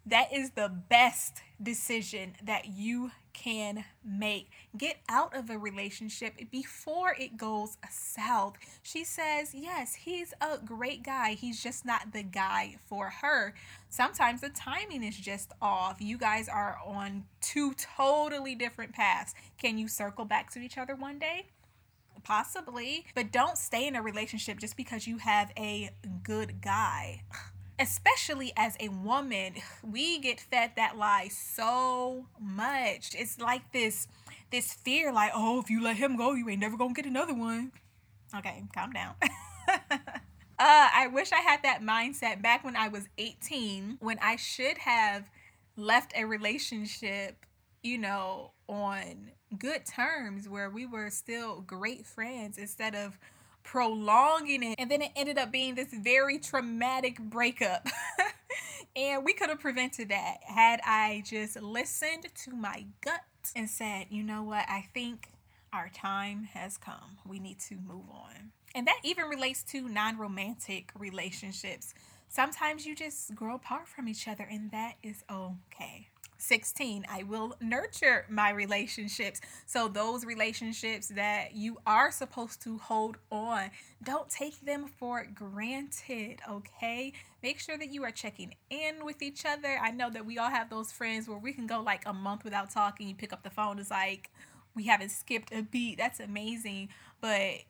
that 0.07 0.33
is 0.33 0.51
the 0.51 0.69
best 0.69 1.43
decision 1.63 2.35
that 2.43 2.67
you 2.69 3.11
can 3.33 3.85
make. 4.05 4.51
Get 4.77 4.99
out 5.09 5.35
of 5.35 5.51
a 5.51 5.59
relationship 5.59 6.35
before 6.51 7.15
it 7.19 7.37
goes 7.37 7.77
south. 7.91 8.57
She 8.83 9.05
says, 9.05 9.55
Yes, 9.55 9.95
he's 9.95 10.35
a 10.41 10.59
great 10.59 11.03
guy. 11.03 11.35
He's 11.35 11.63
just 11.63 11.85
not 11.85 12.13
the 12.13 12.23
guy 12.23 12.77
for 12.87 13.11
her. 13.23 13.55
Sometimes 13.89 14.41
the 14.41 14.51
timing 14.51 15.03
is 15.03 15.17
just 15.17 15.53
off. 15.61 15.97
You 16.01 16.19
guys 16.19 16.49
are 16.49 16.79
on 16.85 17.25
two 17.41 17.75
totally 17.75 18.55
different 18.55 18.93
paths. 18.93 19.35
Can 19.59 19.79
you 19.79 19.89
circle 19.89 20.25
back 20.25 20.51
to 20.53 20.61
each 20.61 20.79
other 20.79 20.95
one 20.95 21.19
day? 21.19 21.47
Possibly, 22.25 23.07
but 23.17 23.33
don't 23.33 23.59
stay 23.59 23.87
in 23.87 23.97
a 23.97 24.03
relationship 24.03 24.59
just 24.59 24.77
because 24.77 25.09
you 25.09 25.19
have 25.19 25.51
a 25.59 25.91
good 26.23 26.61
guy 26.61 27.23
especially 27.83 28.53
as 28.57 28.77
a 28.81 28.89
woman, 28.89 29.55
we 29.83 30.21
get 30.21 30.41
fed 30.41 30.73
that 30.77 30.97
lie 30.97 31.29
so 31.29 32.27
much. 32.41 33.15
It's 33.15 33.39
like 33.39 33.73
this 33.73 34.07
this 34.51 34.73
fear 34.73 35.13
like, 35.13 35.33
"Oh, 35.35 35.61
if 35.61 35.69
you 35.69 35.83
let 35.83 35.97
him 35.97 36.17
go, 36.17 36.35
you 36.35 36.49
ain't 36.49 36.61
never 36.61 36.77
going 36.77 36.95
to 36.95 37.03
get 37.03 37.11
another 37.11 37.35
one." 37.35 37.73
Okay, 38.35 38.63
calm 38.75 38.93
down. 38.93 39.15
uh, 39.69 39.89
I 40.59 41.09
wish 41.13 41.33
I 41.33 41.41
had 41.41 41.63
that 41.65 41.83
mindset 41.83 42.41
back 42.41 42.65
when 42.65 42.77
I 42.77 42.89
was 42.89 43.09
18 43.19 43.99
when 44.01 44.19
I 44.23 44.37
should 44.37 44.79
have 44.79 45.29
left 45.77 46.13
a 46.17 46.25
relationship, 46.25 47.45
you 47.83 47.99
know, 47.99 48.53
on 48.69 49.33
good 49.59 49.85
terms 49.85 50.49
where 50.49 50.71
we 50.71 50.87
were 50.87 51.11
still 51.11 51.61
great 51.61 52.07
friends 52.07 52.57
instead 52.57 52.95
of 52.95 53.19
prolonging 53.63 54.63
it. 54.63 54.77
And 54.79 54.91
then 54.91 55.03
it 55.03 55.13
ended 55.17 55.39
up 55.39 55.53
being 55.53 55.75
this 55.75 55.93
very 55.93 56.39
traumatic 56.39 57.19
breakup. 57.19 57.87
and 58.97 59.25
we 59.25 59.33
could 59.33 59.49
have 59.49 59.61
prevented 59.61 60.09
that 60.11 60.39
had 60.45 60.81
I 60.85 61.23
just 61.27 61.61
listened 61.61 62.27
to 62.45 62.51
my 62.55 62.87
gut 63.03 63.21
and 63.57 63.69
said, 63.69 64.07
you 64.11 64.23
know 64.23 64.43
what, 64.43 64.65
I 64.69 64.89
think 64.95 65.29
our 65.73 65.89
time 65.89 66.45
has 66.53 66.77
come. 66.77 67.19
We 67.27 67.39
need 67.39 67.59
to 67.61 67.77
move 67.77 68.05
on. 68.13 68.53
And 68.75 68.87
that 68.87 68.99
even 69.03 69.27
relates 69.27 69.63
to 69.65 69.89
non 69.89 70.19
romantic 70.19 70.93
relationships. 70.99 71.95
Sometimes 72.29 72.87
you 72.87 72.95
just 72.95 73.35
grow 73.35 73.55
apart 73.55 73.89
from 73.89 74.09
each 74.09 74.27
other, 74.27 74.47
and 74.51 74.71
that 74.71 74.95
is 75.03 75.23
okay. 75.31 76.09
16 76.43 77.07
i 77.09 77.23
will 77.23 77.55
nurture 77.61 78.27
my 78.29 78.51
relationships. 78.51 79.41
So 79.67 79.87
those 79.87 80.25
relationships 80.25 81.07
that 81.09 81.55
you 81.55 81.79
are 81.87 82.11
supposed 82.11 82.61
to 82.63 82.79
hold 82.79 83.17
on 83.31 83.71
don't 84.03 84.29
take 84.29 84.61
them 84.61 84.87
for 84.99 85.25
granted 85.33 86.41
okay? 86.51 87.13
Make 87.43 87.61
sure 87.61 87.79
that 87.79 87.93
you 87.93 88.03
are 88.03 88.11
checking 88.11 88.55
in 88.71 89.05
with 89.05 89.23
each 89.23 89.47
other. 89.47 89.79
I 89.81 89.93
know 89.93 90.11
that 90.11 90.27
we 90.27 90.39
all 90.39 90.51
have 90.51 90.69
those 90.69 90.91
friends 90.91 91.29
where 91.29 91.39
we 91.39 91.53
can 91.53 91.69
go 91.69 91.81
like 91.81 92.03
a 92.07 92.13
month 92.13 92.43
without 92.43 92.71
talking. 92.71 93.09
You 93.09 93.15
pick 93.15 93.33
up 93.33 93.45
the 93.45 93.51
phone 93.51 93.79
it's 93.79 93.91
like 93.91 94.31
we 94.75 94.85
haven't 94.87 95.11
skipped 95.11 95.55
a 95.55 95.63
beat. 95.63 95.99
That's 95.99 96.19
amazing. 96.19 96.89
But 97.21 97.61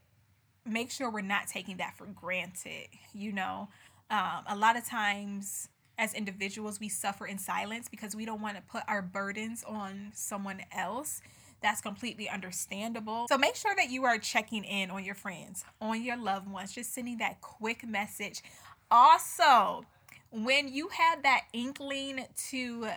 make 0.64 0.90
sure 0.90 1.11
we're 1.11 1.20
not 1.20 1.46
taking 1.46 1.76
that 1.76 1.96
for 1.98 2.06
granted 2.06 2.88
you 3.12 3.32
know? 3.32 3.68
Um, 4.11 4.44
a 4.46 4.56
lot 4.56 4.76
of 4.76 4.87
times 4.87 5.68
as 6.03 6.15
individuals 6.15 6.81
we 6.81 6.88
suffer 6.88 7.27
in 7.27 7.38
silence 7.38 7.88
because 7.88 8.17
we 8.17 8.25
don't 8.27 8.43
want 8.43 8.57
to 8.57 8.62
put 8.62 8.83
our 8.88 9.03
burdens 9.03 9.65
on 9.67 10.11
someone 10.15 10.61
else 10.73 11.23
That's 11.62 11.81
completely 11.81 12.29
understandable. 12.29 13.27
So 13.29 13.38
make 13.38 13.55
sure 13.55 13.73
that 13.77 13.88
you 13.91 14.05
are 14.05 14.19
checking 14.19 14.65
in 14.65 14.91
on 14.91 15.05
your 15.05 15.15
friends, 15.15 15.65
on 15.81 16.03
your 16.03 16.17
loved 16.17 16.51
ones, 16.51 16.73
just 16.73 16.93
sending 16.93 17.19
that 17.19 17.41
quick 17.41 17.87
message. 17.87 18.43
Also, 18.91 19.85
when 20.33 20.69
you 20.69 20.88
have 20.88 21.23
that 21.23 21.43
inkling 21.53 22.27
to 22.51 22.88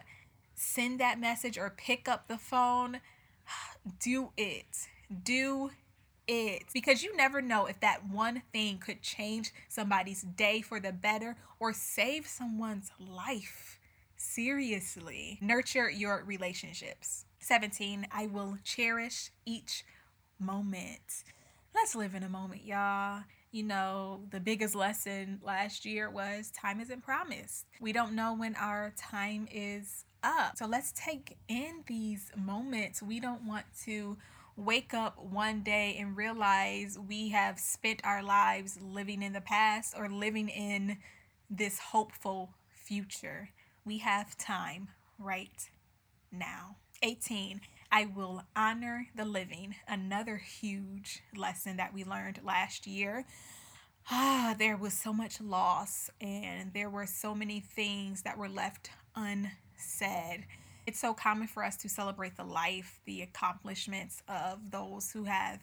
send 0.55 0.99
that 0.99 1.19
message 1.19 1.57
or 1.59 1.69
pick 1.77 2.09
up 2.09 2.27
the 2.27 2.39
phone, 2.39 3.01
do 3.99 4.31
it. 4.37 4.87
Do 5.23 5.69
it 6.27 6.63
because 6.73 7.03
you 7.03 7.15
never 7.15 7.41
know 7.41 7.65
if 7.65 7.79
that 7.81 8.07
one 8.07 8.41
thing 8.51 8.77
could 8.77 9.01
change 9.01 9.51
somebody's 9.67 10.21
day 10.21 10.61
for 10.61 10.79
the 10.79 10.91
better 10.91 11.35
or 11.59 11.73
save 11.73 12.27
someone's 12.27 12.91
life. 12.99 13.79
Seriously, 14.17 15.37
nurture 15.41 15.89
your 15.89 16.23
relationships. 16.25 17.25
17, 17.39 18.07
I 18.11 18.27
will 18.27 18.57
cherish 18.63 19.31
each 19.45 19.85
moment. 20.39 21.23
Let's 21.73 21.95
live 21.95 22.15
in 22.15 22.23
a 22.23 22.29
moment, 22.29 22.65
y'all. 22.65 23.23
You 23.51 23.63
know, 23.63 24.21
the 24.31 24.39
biggest 24.39 24.75
lesson 24.75 25.39
last 25.43 25.85
year 25.85 26.09
was 26.09 26.51
time 26.51 26.79
isn't 26.81 27.03
promised. 27.03 27.65
We 27.79 27.93
don't 27.93 28.13
know 28.13 28.33
when 28.33 28.55
our 28.55 28.93
time 28.97 29.47
is 29.51 30.05
up. 30.23 30.57
So 30.57 30.65
let's 30.65 30.91
take 30.93 31.37
in 31.47 31.83
these 31.87 32.31
moments. 32.35 33.01
We 33.01 33.19
don't 33.19 33.45
want 33.45 33.65
to 33.83 34.17
wake 34.57 34.93
up 34.93 35.17
one 35.21 35.61
day 35.61 35.97
and 35.99 36.15
realize 36.15 36.97
we 36.97 37.29
have 37.29 37.59
spent 37.59 38.01
our 38.03 38.23
lives 38.23 38.77
living 38.81 39.21
in 39.21 39.33
the 39.33 39.41
past 39.41 39.93
or 39.97 40.09
living 40.09 40.49
in 40.49 40.97
this 41.49 41.79
hopeful 41.79 42.53
future. 42.69 43.49
We 43.83 43.99
have 43.99 44.37
time 44.37 44.89
right 45.19 45.69
now. 46.31 46.77
18. 47.03 47.61
I 47.91 48.05
will 48.05 48.43
honor 48.55 49.07
the 49.15 49.25
living. 49.25 49.75
Another 49.87 50.37
huge 50.37 51.21
lesson 51.35 51.77
that 51.77 51.93
we 51.93 52.03
learned 52.03 52.39
last 52.43 52.87
year. 52.87 53.25
Ah, 54.09 54.55
there 54.57 54.77
was 54.77 54.93
so 54.93 55.11
much 55.11 55.41
loss 55.41 56.09
and 56.21 56.73
there 56.73 56.89
were 56.89 57.05
so 57.05 57.33
many 57.35 57.59
things 57.59 58.21
that 58.21 58.37
were 58.37 58.49
left 58.49 58.91
unsaid. 59.15 60.45
It's 60.87 60.99
so 60.99 61.13
common 61.15 61.47
for 61.47 61.63
us 61.63 61.75
to 61.77 61.89
celebrate 61.89 62.37
the 62.37 62.43
life, 62.43 62.99
the 63.05 63.23
accomplishments 63.23 64.21
of 64.27 64.69
those 64.69 65.11
who 65.11 65.23
have 65.23 65.59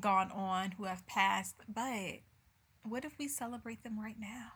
gone 0.00 0.32
on, 0.32 0.72
who 0.72 0.84
have 0.84 1.06
passed. 1.06 1.54
But 1.72 2.20
what 2.82 3.04
if 3.04 3.18
we 3.18 3.28
celebrate 3.28 3.84
them 3.84 4.00
right 4.00 4.18
now? 4.18 4.52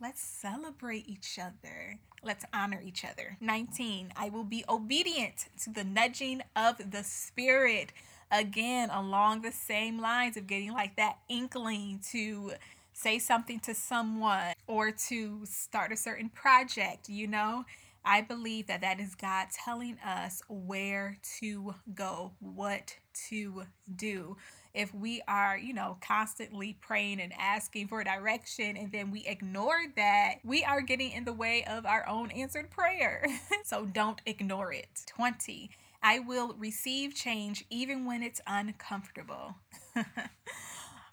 Let's 0.00 0.20
celebrate 0.20 1.08
each 1.08 1.38
other. 1.38 2.00
Let's 2.22 2.44
honor 2.52 2.82
each 2.84 3.04
other. 3.04 3.38
19, 3.40 4.12
I 4.16 4.28
will 4.28 4.44
be 4.44 4.64
obedient 4.68 5.46
to 5.62 5.70
the 5.70 5.84
nudging 5.84 6.42
of 6.54 6.90
the 6.90 7.02
Spirit. 7.02 7.92
Again, 8.30 8.90
along 8.90 9.40
the 9.42 9.52
same 9.52 10.00
lines 10.00 10.36
of 10.36 10.46
getting 10.46 10.72
like 10.72 10.96
that 10.96 11.18
inkling 11.30 12.00
to 12.10 12.52
say 12.92 13.18
something 13.18 13.60
to 13.60 13.74
someone 13.74 14.52
or 14.66 14.90
to 14.90 15.46
start 15.46 15.92
a 15.92 15.96
certain 15.96 16.28
project, 16.28 17.08
you 17.08 17.26
know? 17.26 17.64
I 18.04 18.20
believe 18.20 18.66
that 18.66 18.82
that 18.82 19.00
is 19.00 19.14
God 19.14 19.48
telling 19.50 19.98
us 20.04 20.42
where 20.48 21.18
to 21.40 21.74
go, 21.94 22.32
what 22.40 22.96
to 23.28 23.64
do. 23.96 24.36
If 24.74 24.92
we 24.92 25.22
are, 25.28 25.56
you 25.56 25.72
know, 25.72 25.96
constantly 26.00 26.76
praying 26.80 27.20
and 27.20 27.32
asking 27.38 27.88
for 27.88 28.02
direction 28.04 28.76
and 28.76 28.92
then 28.92 29.10
we 29.10 29.24
ignore 29.26 29.84
that, 29.96 30.34
we 30.44 30.64
are 30.64 30.80
getting 30.80 31.12
in 31.12 31.24
the 31.24 31.32
way 31.32 31.64
of 31.64 31.86
our 31.86 32.06
own 32.08 32.30
answered 32.32 32.70
prayer. 32.70 33.24
so 33.64 33.86
don't 33.86 34.20
ignore 34.26 34.72
it. 34.72 35.04
20. 35.06 35.70
I 36.02 36.18
will 36.18 36.54
receive 36.58 37.14
change 37.14 37.64
even 37.70 38.04
when 38.04 38.22
it's 38.22 38.40
uncomfortable. 38.46 39.54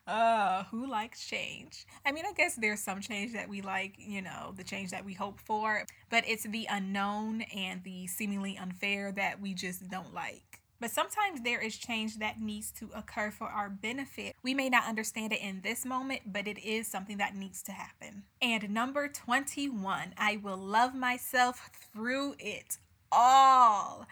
uh, 0.07 0.63
who 0.65 0.89
likes 0.89 1.25
change? 1.25 1.85
I 2.05 2.11
mean, 2.11 2.25
I 2.27 2.33
guess 2.33 2.55
there's 2.55 2.79
some 2.79 3.01
change 3.01 3.33
that 3.33 3.49
we 3.49 3.61
like, 3.61 3.95
you 3.97 4.21
know, 4.21 4.53
the 4.55 4.63
change 4.63 4.91
that 4.91 5.05
we 5.05 5.13
hope 5.13 5.39
for, 5.39 5.85
but 6.09 6.23
it's 6.27 6.43
the 6.43 6.67
unknown 6.69 7.41
and 7.55 7.83
the 7.83 8.07
seemingly 8.07 8.57
unfair 8.57 9.11
that 9.13 9.41
we 9.41 9.53
just 9.53 9.89
don't 9.89 10.13
like. 10.13 10.61
But 10.81 10.89
sometimes 10.89 11.41
there 11.41 11.61
is 11.61 11.77
change 11.77 12.17
that 12.17 12.41
needs 12.41 12.71
to 12.71 12.89
occur 12.95 13.29
for 13.29 13.47
our 13.47 13.69
benefit. 13.69 14.35
We 14.41 14.55
may 14.55 14.67
not 14.67 14.87
understand 14.87 15.31
it 15.31 15.39
in 15.39 15.61
this 15.61 15.85
moment, 15.85 16.21
but 16.33 16.47
it 16.47 16.57
is 16.57 16.87
something 16.87 17.17
that 17.17 17.35
needs 17.35 17.61
to 17.63 17.71
happen. 17.71 18.23
And 18.41 18.71
number 18.71 19.07
21, 19.07 20.15
I 20.17 20.37
will 20.37 20.57
love 20.57 20.95
myself 20.95 21.69
through 21.93 22.33
it 22.39 22.79
all. 23.11 24.07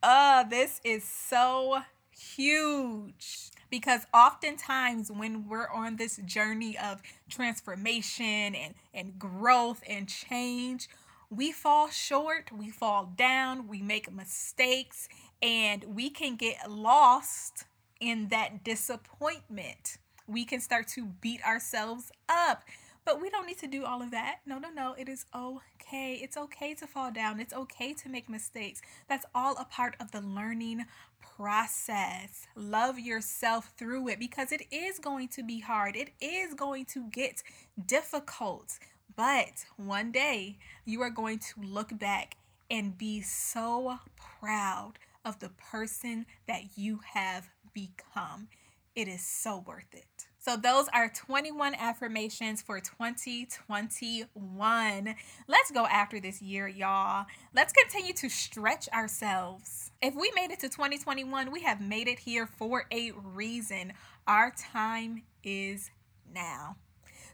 Uh, 0.00 0.44
this 0.44 0.80
is 0.84 1.02
so 1.02 1.82
huge 2.18 3.50
because 3.70 4.06
oftentimes 4.14 5.10
when 5.10 5.48
we're 5.48 5.68
on 5.68 5.96
this 5.96 6.16
journey 6.24 6.76
of 6.78 7.02
transformation 7.28 8.54
and, 8.54 8.74
and 8.94 9.18
growth 9.18 9.82
and 9.88 10.08
change, 10.08 10.88
we 11.30 11.50
fall 11.52 11.88
short, 11.88 12.50
we 12.52 12.70
fall 12.70 13.12
down, 13.16 13.66
we 13.66 13.82
make 13.82 14.12
mistakes, 14.12 15.08
and 15.42 15.84
we 15.84 16.08
can 16.08 16.36
get 16.36 16.70
lost 16.70 17.64
in 18.00 18.28
that 18.28 18.62
disappointment. 18.62 19.98
We 20.28 20.44
can 20.44 20.60
start 20.60 20.88
to 20.88 21.06
beat 21.06 21.44
ourselves 21.44 22.10
up. 22.28 22.62
But 23.06 23.22
we 23.22 23.30
don't 23.30 23.46
need 23.46 23.60
to 23.60 23.68
do 23.68 23.84
all 23.84 24.02
of 24.02 24.10
that. 24.10 24.40
No, 24.44 24.58
no, 24.58 24.68
no. 24.68 24.96
It 24.98 25.08
is 25.08 25.26
okay. 25.32 26.14
It's 26.20 26.36
okay 26.36 26.74
to 26.74 26.88
fall 26.88 27.12
down. 27.12 27.38
It's 27.38 27.54
okay 27.54 27.94
to 27.94 28.08
make 28.08 28.28
mistakes. 28.28 28.82
That's 29.08 29.24
all 29.32 29.56
a 29.58 29.64
part 29.64 29.94
of 30.00 30.10
the 30.10 30.20
learning 30.20 30.86
process. 31.20 32.48
Love 32.56 32.98
yourself 32.98 33.72
through 33.78 34.08
it 34.08 34.18
because 34.18 34.50
it 34.50 34.62
is 34.72 34.98
going 34.98 35.28
to 35.28 35.44
be 35.44 35.60
hard. 35.60 35.94
It 35.94 36.10
is 36.20 36.54
going 36.54 36.86
to 36.86 37.08
get 37.08 37.44
difficult. 37.86 38.76
But 39.14 39.64
one 39.76 40.10
day 40.10 40.58
you 40.84 41.00
are 41.02 41.10
going 41.10 41.38
to 41.38 41.62
look 41.62 41.96
back 41.96 42.36
and 42.68 42.98
be 42.98 43.20
so 43.22 44.00
proud 44.40 44.94
of 45.24 45.38
the 45.38 45.50
person 45.50 46.26
that 46.48 46.76
you 46.76 47.00
have 47.14 47.50
become. 47.72 48.48
It 48.96 49.06
is 49.06 49.24
so 49.24 49.62
worth 49.64 49.94
it. 49.94 50.26
So, 50.46 50.56
those 50.56 50.86
are 50.94 51.08
21 51.08 51.74
affirmations 51.74 52.62
for 52.62 52.78
2021. 52.78 55.14
Let's 55.48 55.72
go 55.72 55.86
after 55.86 56.20
this 56.20 56.40
year, 56.40 56.68
y'all. 56.68 57.26
Let's 57.52 57.72
continue 57.72 58.12
to 58.12 58.28
stretch 58.28 58.88
ourselves. 58.90 59.90
If 60.00 60.14
we 60.14 60.30
made 60.36 60.52
it 60.52 60.60
to 60.60 60.68
2021, 60.68 61.50
we 61.50 61.62
have 61.62 61.80
made 61.80 62.06
it 62.06 62.20
here 62.20 62.46
for 62.46 62.84
a 62.92 63.10
reason. 63.10 63.94
Our 64.28 64.52
time 64.52 65.24
is 65.42 65.90
now. 66.32 66.76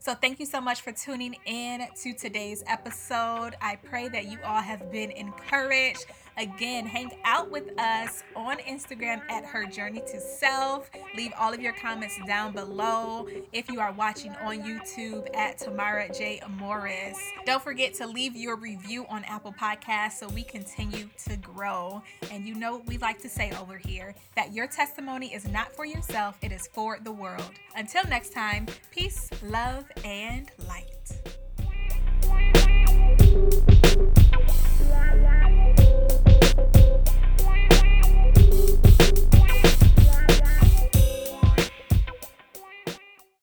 So, 0.01 0.15
thank 0.15 0.41
you 0.41 0.47
so 0.47 0.63
much 0.63 0.81
for 0.81 0.93
tuning 0.93 1.37
in 1.45 1.87
to 2.05 2.15
today's 2.15 2.65
episode. 2.67 3.57
I 3.61 3.77
pray 3.77 4.09
that 4.09 4.25
you 4.25 4.39
all 4.43 4.63
have 4.63 4.91
been 4.91 5.11
encouraged 5.11 6.07
Again, 6.39 6.87
hang 6.87 7.13
out 7.25 7.51
with 7.51 7.79
us 7.79 8.23
on 8.35 8.59
Instagram 8.59 9.21
at 9.31 9.45
Her 9.45 9.67
Journey 9.67 10.01
to 10.13 10.21
Self. 10.21 10.91
Leave 11.15 11.33
all 11.39 11.53
of 11.53 11.61
your 11.61 11.75
comments 11.75 12.19
down 12.27 12.53
below. 12.53 13.29
If 13.53 13.71
you 13.71 13.81
are 13.81 13.93
watching 13.93 14.33
on 14.43 14.63
YouTube 14.63 15.29
at 15.37 15.59
Tamara 15.59 16.13
J. 16.13 16.41
Morris, 16.59 17.19
don't 17.45 17.63
forget 17.63 17.93
to 17.95 18.07
leave 18.07 18.35
your 18.35 18.57
review 18.57 19.05
on 19.11 19.25
Apple 19.25 19.53
Podcasts 19.53 20.13
so 20.13 20.29
we 20.29 20.43
continue 20.43 21.09
to 21.27 21.37
grow. 21.37 22.03
And 22.31 22.47
you 22.47 22.55
know 22.55 22.83
we 22.87 22.97
like 22.99 23.21
to 23.23 23.29
say 23.29 23.53
over 23.61 23.77
here 23.77 24.15
that 24.35 24.53
your 24.53 24.67
testimony 24.67 25.35
is 25.35 25.47
not 25.47 25.75
for 25.77 25.85
yourself, 25.85 26.39
it 26.43 26.53
is 26.53 26.67
for 26.73 26.99
the 27.03 27.13
world. 27.13 27.51
Until 27.77 28.05
next 28.09 28.33
time, 28.33 28.67
peace, 28.91 29.29
love, 29.43 29.85
and 30.05 30.51
light. 30.67 30.89